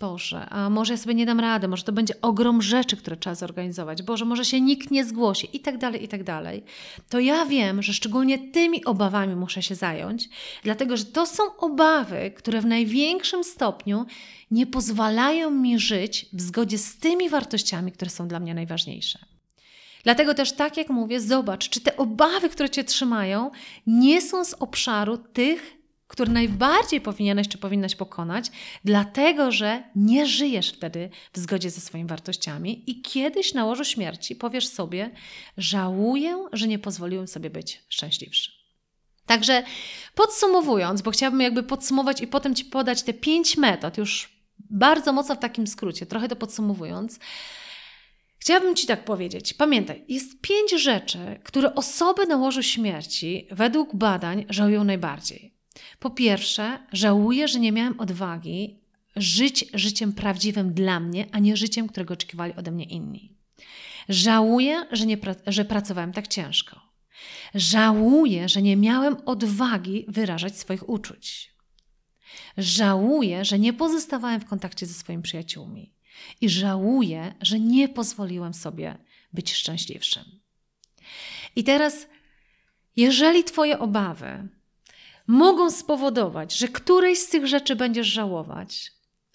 [0.00, 3.34] Boże, a może ja sobie nie dam rady, może to będzie ogrom rzeczy, które trzeba
[3.34, 6.62] zorganizować, Boże, może się nikt nie zgłosi i tak dalej, i tak dalej,
[7.08, 10.28] to ja wiem, że szczególnie tymi obawami muszę się zająć,
[10.64, 14.06] dlatego że to są obawy, które w największym stopniu
[14.50, 19.18] nie pozwalają mi żyć w zgodzie z tymi wartościami, które są dla mnie najważniejsze.
[20.04, 23.50] Dlatego też, tak jak mówię, zobacz, czy te obawy, które cię trzymają,
[23.86, 25.79] nie są z obszaru tych
[26.10, 28.50] który najbardziej powinieneś czy powinnaś pokonać,
[28.84, 34.36] dlatego że nie żyjesz wtedy w zgodzie ze swoimi wartościami i kiedyś na łożu śmierci
[34.36, 35.10] powiesz sobie:
[35.56, 38.52] Żałuję, że nie pozwoliłem sobie być szczęśliwszy.
[39.26, 39.62] Także
[40.14, 45.34] podsumowując, bo chciałabym jakby podsumować i potem Ci podać te pięć metod, już bardzo mocno
[45.34, 47.18] w takim skrócie, trochę to podsumowując.
[48.38, 49.54] Chciałabym Ci tak powiedzieć.
[49.54, 55.59] Pamiętaj, jest pięć rzeczy, które osoby na łożu śmierci według badań żałują najbardziej.
[55.98, 58.80] Po pierwsze, żałuję, że nie miałem odwagi
[59.16, 63.36] żyć życiem prawdziwym dla mnie, a nie życiem, którego oczekiwali ode mnie inni.
[64.08, 66.80] Żałuję, że, nie, że pracowałem tak ciężko.
[67.54, 71.54] Żałuję, że nie miałem odwagi wyrażać swoich uczuć.
[72.58, 75.94] Żałuję, że nie pozostawałem w kontakcie ze swoimi przyjaciółmi.
[76.40, 78.98] I żałuję, że nie pozwoliłem sobie
[79.32, 80.24] być szczęśliwszym.
[81.56, 82.06] I teraz,
[82.96, 84.48] jeżeli Twoje obawy
[85.30, 88.92] mogą spowodować, że którejś z tych rzeczy będziesz żałować,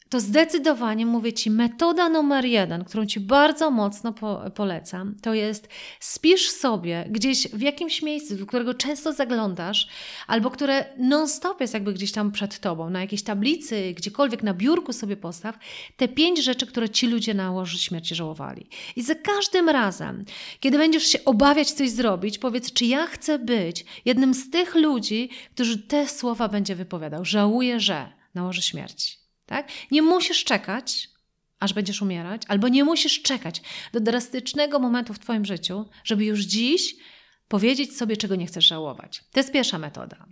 [0.09, 5.67] to zdecydowanie mówię Ci, metoda numer jeden, którą Ci bardzo mocno po, polecam, to jest
[5.99, 9.87] spisz sobie gdzieś w jakimś miejscu, do którego często zaglądasz,
[10.27, 14.93] albo które non-stop jest jakby gdzieś tam przed Tobą, na jakiejś tablicy, gdziekolwiek na biurku
[14.93, 15.57] sobie postaw,
[15.97, 18.67] te pięć rzeczy, które Ci ludzie na łożu śmierci żałowali.
[18.95, 20.25] I za każdym razem,
[20.59, 25.29] kiedy będziesz się obawiać coś zrobić, powiedz, czy ja chcę być jednym z tych ludzi,
[25.53, 27.25] którzy te słowa będzie wypowiadał.
[27.25, 29.24] Żałuję, że na łożu śmierci.
[29.45, 29.67] Tak?
[29.91, 31.09] Nie musisz czekać,
[31.59, 33.61] aż będziesz umierać, albo nie musisz czekać
[33.93, 36.95] do drastycznego momentu w Twoim życiu, żeby już dziś
[37.47, 39.23] powiedzieć sobie, czego nie chcesz żałować.
[39.31, 40.25] To jest pierwsza metoda.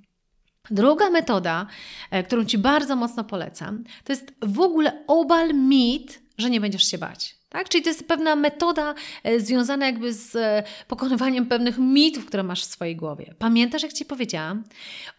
[0.72, 1.68] Druga metoda,
[2.12, 6.92] e, którą Ci bardzo mocno polecam, to jest w ogóle obal mit, że nie będziesz
[6.92, 7.36] się bać.
[7.54, 7.70] Tak?
[7.70, 12.62] Czyli to jest pewna metoda e, związana jakby z e, pokonywaniem pewnych mitów, które masz
[12.62, 13.36] w swojej głowie.
[13.40, 14.64] Pamiętasz, jak Ci powiedziałam?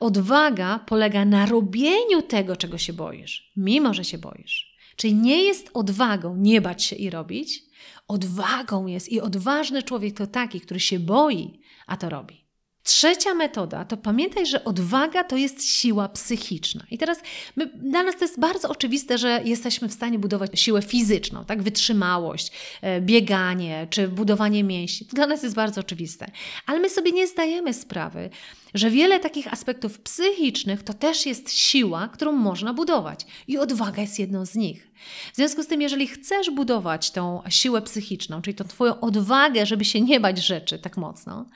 [0.00, 4.74] Odwaga polega na robieniu tego, czego się boisz, mimo że się boisz.
[4.96, 7.62] Czyli nie jest odwagą nie bać się i robić.
[8.08, 12.43] Odwagą jest i odważny człowiek to taki, który się boi, a to robi.
[12.84, 16.84] Trzecia metoda to pamiętaj, że odwaga to jest siła psychiczna.
[16.90, 17.18] I teraz
[17.56, 21.62] my, dla nas to jest bardzo oczywiste, że jesteśmy w stanie budować siłę fizyczną, tak?
[21.62, 25.06] Wytrzymałość, e, bieganie czy budowanie mięśni.
[25.06, 26.30] To dla nas jest bardzo oczywiste.
[26.66, 28.30] Ale my sobie nie zdajemy sprawy,
[28.74, 33.26] że wiele takich aspektów psychicznych to też jest siła, którą można budować.
[33.48, 34.90] I odwaga jest jedną z nich.
[35.32, 39.84] W związku z tym, jeżeli chcesz budować tą siłę psychiczną, czyli tą Twoją odwagę, żeby
[39.84, 41.48] się nie bać rzeczy tak mocno,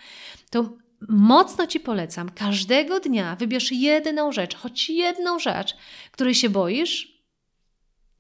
[0.51, 5.77] to mocno Ci polecam, każdego dnia wybierz jedną rzecz, choć jedną rzecz,
[6.13, 7.23] której się boisz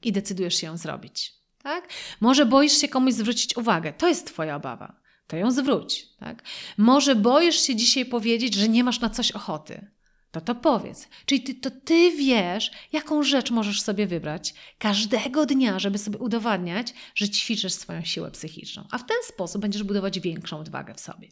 [0.02, 1.32] i decydujesz się ją zrobić.
[1.62, 1.88] Tak?
[2.20, 6.06] Może boisz się komuś zwrócić uwagę, to jest Twoja obawa, to ją zwróć.
[6.20, 6.42] Tak?
[6.78, 9.90] Może boisz się dzisiaj powiedzieć, że nie masz na coś ochoty,
[10.30, 11.08] to to powiedz.
[11.26, 16.94] Czyli ty, to ty wiesz, jaką rzecz możesz sobie wybrać każdego dnia, żeby sobie udowadniać,
[17.14, 18.84] że ćwiczysz swoją siłę psychiczną.
[18.90, 21.28] A w ten sposób będziesz budować większą odwagę w sobie.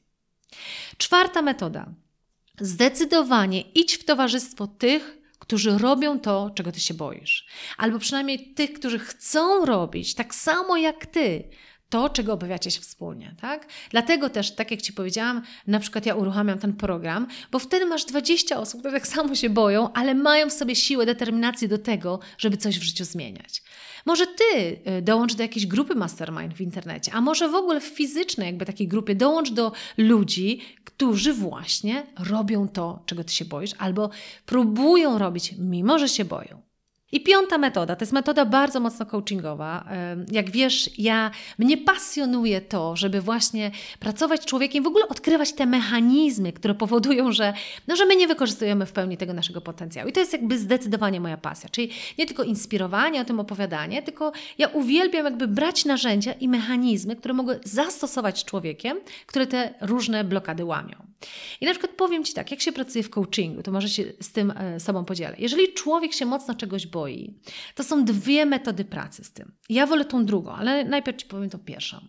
[0.98, 1.86] Czwarta metoda.
[2.60, 8.72] Zdecydowanie idź w towarzystwo tych, którzy robią to, czego ty się boisz, albo przynajmniej tych,
[8.72, 11.50] którzy chcą robić tak samo jak ty
[11.88, 13.66] to, czego obawiacie się wspólnie, tak?
[13.90, 18.04] Dlatego też, tak jak Ci powiedziałam, na przykład ja uruchamiam ten program, bo wtedy masz
[18.04, 22.20] 20 osób, które tak samo się boją, ale mają w sobie siłę, determinację do tego,
[22.38, 23.62] żeby coś w życiu zmieniać.
[24.06, 27.84] Może Ty y, dołącz do jakiejś grupy mastermind w internecie, a może w ogóle w
[27.84, 33.70] fizycznej jakby takiej grupie dołącz do ludzi, którzy właśnie robią to, czego Ty się boisz,
[33.78, 34.10] albo
[34.46, 36.65] próbują robić, mimo że się boją.
[37.16, 39.84] I piąta metoda, to jest metoda bardzo mocno coachingowa.
[40.32, 45.66] Jak wiesz, ja mnie pasjonuje to, żeby właśnie pracować z człowiekiem, w ogóle odkrywać te
[45.66, 47.52] mechanizmy, które powodują, że,
[47.88, 50.08] no, że my nie wykorzystujemy w pełni tego naszego potencjału.
[50.08, 51.68] I to jest jakby zdecydowanie moja pasja.
[51.68, 57.16] Czyli nie tylko inspirowanie, o tym opowiadanie, tylko ja uwielbiam jakby brać narzędzia i mechanizmy,
[57.16, 61.06] które mogę zastosować z człowiekiem, które te różne blokady łamią.
[61.60, 64.32] I na przykład powiem Ci tak, jak się pracuje w coachingu, to może się z
[64.32, 65.36] tym e, sobą podzielę.
[65.38, 67.34] Jeżeli człowiek się mocno czegoś boi,
[67.74, 69.52] to są dwie metody pracy z tym.
[69.68, 72.00] Ja wolę tą drugą, ale najpierw Ci powiem tą pierwszą.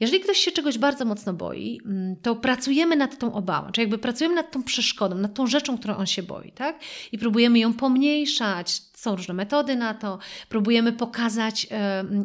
[0.00, 3.98] Jeżeli ktoś się czegoś bardzo mocno boi, mm, to pracujemy nad tą obawą, czyli jakby
[3.98, 6.80] pracujemy nad tą przeszkodą, nad tą rzeczą, którą on się boi, tak?
[7.12, 8.80] I próbujemy ją pomniejszać.
[9.06, 10.18] Są różne metody na to.
[10.48, 11.66] Próbujemy pokazać,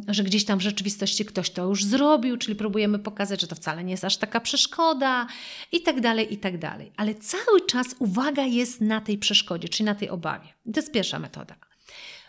[0.07, 3.84] że gdzieś tam w rzeczywistości ktoś to już zrobił, czyli próbujemy pokazać, że to wcale
[3.84, 5.27] nie jest aż taka przeszkoda
[5.71, 6.91] i tak dalej, i tak dalej.
[6.97, 10.47] Ale cały czas uwaga jest na tej przeszkodzie, czyli na tej obawie.
[10.73, 11.55] To jest pierwsza metoda.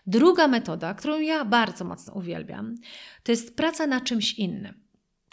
[0.06, 2.74] Druga metoda, którą ja bardzo mocno uwielbiam,
[3.22, 4.74] to jest praca na czymś innym.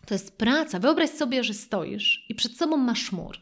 [0.06, 0.80] To jest praca.
[0.80, 3.38] Wyobraź sobie, że stoisz i przed sobą masz mur.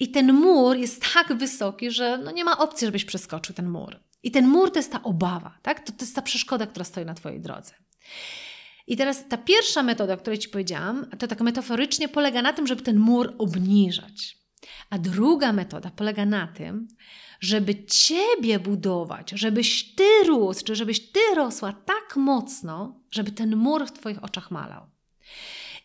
[0.00, 4.00] I ten mur jest tak wysoki, że no nie ma opcji, żebyś przeskoczył ten mur.
[4.22, 5.80] I ten mur to jest ta obawa, tak?
[5.80, 7.74] To, to jest ta przeszkoda, która stoi na Twojej drodze.
[8.86, 12.66] I teraz ta pierwsza metoda, o której Ci powiedziałam, to tak metaforycznie polega na tym,
[12.66, 14.38] żeby ten mur obniżać.
[14.90, 16.88] A druga metoda polega na tym,
[17.40, 23.86] żeby Ciebie budować, żebyś Ty rósł, czy żebyś Ty rosła tak mocno, żeby ten mur
[23.86, 24.86] w Twoich oczach malał.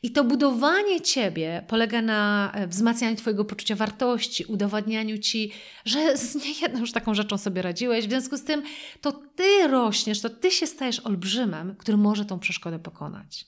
[0.03, 5.51] I to budowanie ciebie polega na e, wzmacnianiu twojego poczucia wartości, udowadnianiu ci,
[5.85, 8.05] że z niejedną już taką rzeczą sobie radziłeś.
[8.05, 8.63] W związku z tym
[9.01, 13.45] to ty rośniesz, to ty się stajesz olbrzymem, który może tą przeszkodę pokonać.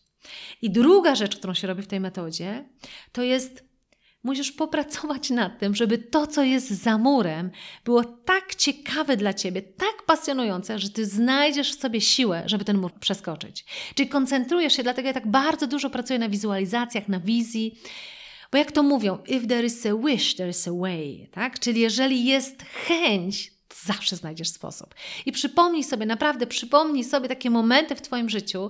[0.61, 2.69] I druga rzecz, którą się robi w tej metodzie,
[3.11, 3.68] to jest
[4.23, 7.51] Musisz popracować nad tym, żeby to, co jest za murem,
[7.85, 12.77] było tak ciekawe dla ciebie, tak pasjonujące, że ty znajdziesz w sobie siłę, żeby ten
[12.77, 13.65] mur przeskoczyć.
[13.95, 17.79] Czyli koncentrujesz się, dlatego ja tak bardzo dużo pracuję na wizualizacjach, na wizji.
[18.51, 21.59] Bo jak to mówią, if there is a wish, there is a way, tak?
[21.59, 24.95] Czyli jeżeli jest chęć, zawsze znajdziesz sposób.
[25.25, 28.69] I przypomnij sobie, naprawdę przypomnij sobie takie momenty w Twoim życiu,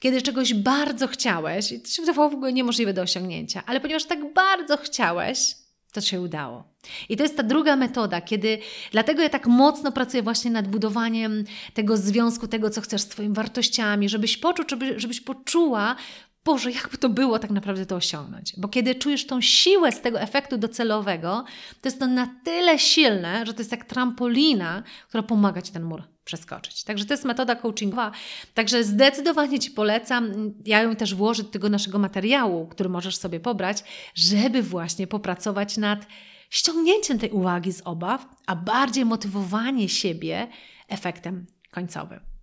[0.00, 4.04] kiedy czegoś bardzo chciałeś i to się wydawało w ogóle niemożliwe do osiągnięcia, ale ponieważ
[4.04, 5.54] tak bardzo chciałeś,
[5.92, 6.64] to się udało.
[7.08, 8.58] I to jest ta druga metoda, kiedy
[8.92, 11.44] dlatego ja tak mocno pracuję właśnie nad budowaniem
[11.74, 15.96] tego związku, tego, co chcesz z Twoimi wartościami, żebyś poczuł, żeby, żebyś poczuła
[16.44, 18.52] Boże, jakby to było tak naprawdę to osiągnąć?
[18.56, 21.44] Bo kiedy czujesz tą siłę z tego efektu docelowego,
[21.80, 25.82] to jest to na tyle silne, że to jest jak trampolina, która pomaga Ci ten
[25.82, 26.84] mur przeskoczyć.
[26.84, 28.12] Także to jest metoda coachingowa.
[28.54, 30.54] Także zdecydowanie Ci polecam.
[30.66, 33.84] Ja ją też włożę do tego naszego materiału, który możesz sobie pobrać,
[34.14, 36.06] żeby właśnie popracować nad
[36.50, 40.48] ściągnięciem tej uwagi z obaw, a bardziej motywowanie siebie
[40.88, 42.37] efektem końcowym.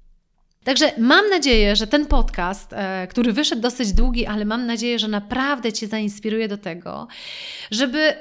[0.65, 5.07] Także mam nadzieję, że ten podcast, e, który wyszedł dosyć długi, ale mam nadzieję, że
[5.07, 7.07] naprawdę Cię zainspiruje do tego,
[7.71, 8.13] żeby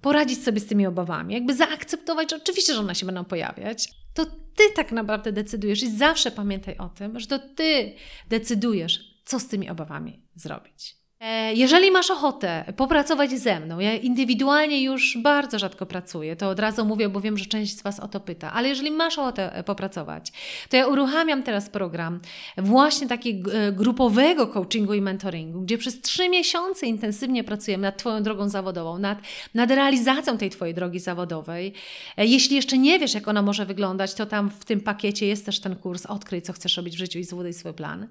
[0.00, 3.88] poradzić sobie z tymi obawami, jakby zaakceptować, że oczywiście, że one się będą pojawiać.
[4.14, 7.94] To Ty tak naprawdę decydujesz i zawsze pamiętaj o tym, że to Ty
[8.28, 10.96] decydujesz, co z tymi obawami zrobić.
[11.20, 16.60] E, jeżeli masz ochotę popracować ze mną, ja indywidualnie już bardzo rzadko pracuję, to od
[16.60, 19.54] razu mówię, bo wiem, że część z Was o to pyta, ale jeżeli masz ochotę
[19.54, 20.32] e, popracować,
[20.68, 22.20] to ja uruchamiam teraz program
[22.56, 28.22] właśnie takiego e, grupowego coachingu i mentoringu, gdzie przez trzy miesiące intensywnie pracujemy nad Twoją
[28.22, 29.18] drogą zawodową, nad,
[29.54, 31.72] nad realizacją tej Twojej drogi zawodowej.
[32.16, 35.60] Jeśli jeszcze nie wiesz, jak ona może wyglądać, to tam w tym pakiecie jest też
[35.60, 38.08] ten kurs Odkryj, co chcesz robić w życiu i zbuduj swój plan.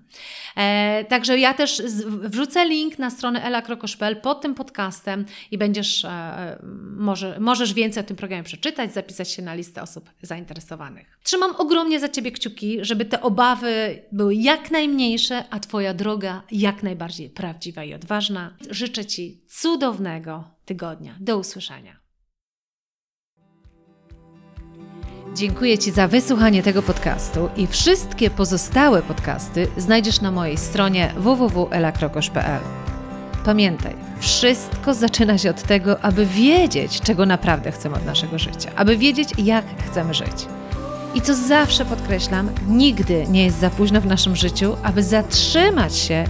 [1.10, 6.60] Także ja też wrzucę link na stronę elakrokosz.pl pod tym podcastem i będziesz, e, e,
[6.98, 11.20] może, możesz więcej o tym programie przeczytać, zapisać się na listę osób zainteresowanych.
[11.24, 16.84] Trzymam ogromnie za Ciebie kciuki, żeby te obawy były jak najmniejsze, a Twoja droga jak
[16.84, 18.54] najbardziej prawdziwa i odważna.
[18.70, 21.16] Życzę Ci cudownego tygodnia.
[21.20, 22.07] Do usłyszenia.
[25.38, 32.62] Dziękuję Ci za wysłuchanie tego podcastu i wszystkie pozostałe podcasty znajdziesz na mojej stronie www.elakrokosz.pl.
[33.46, 38.98] Pamiętaj, wszystko zaczyna się od tego, aby wiedzieć, czego naprawdę chcemy od naszego życia, aby
[38.98, 40.46] wiedzieć, jak chcemy żyć.
[41.16, 46.26] I co zawsze podkreślam, nigdy nie jest za późno w naszym życiu, aby zatrzymać się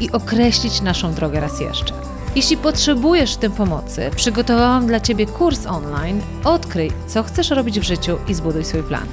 [0.00, 2.11] i określić naszą drogę raz jeszcze.
[2.36, 7.82] Jeśli potrzebujesz w tym pomocy, przygotowałam dla Ciebie kurs online Odkryj, co chcesz robić w
[7.82, 9.06] życiu i zbuduj swój plan.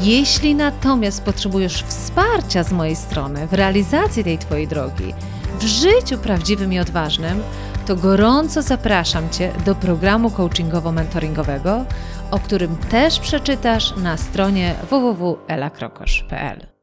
[0.00, 5.14] Jeśli natomiast potrzebujesz wsparcia z mojej strony w realizacji tej Twojej drogi,
[5.60, 7.42] w życiu prawdziwym i odważnym,
[7.86, 11.84] to gorąco zapraszam Cię do programu coachingowo-mentoringowego,
[12.30, 16.75] o którym też przeczytasz na stronie www.elakrokosz.pl.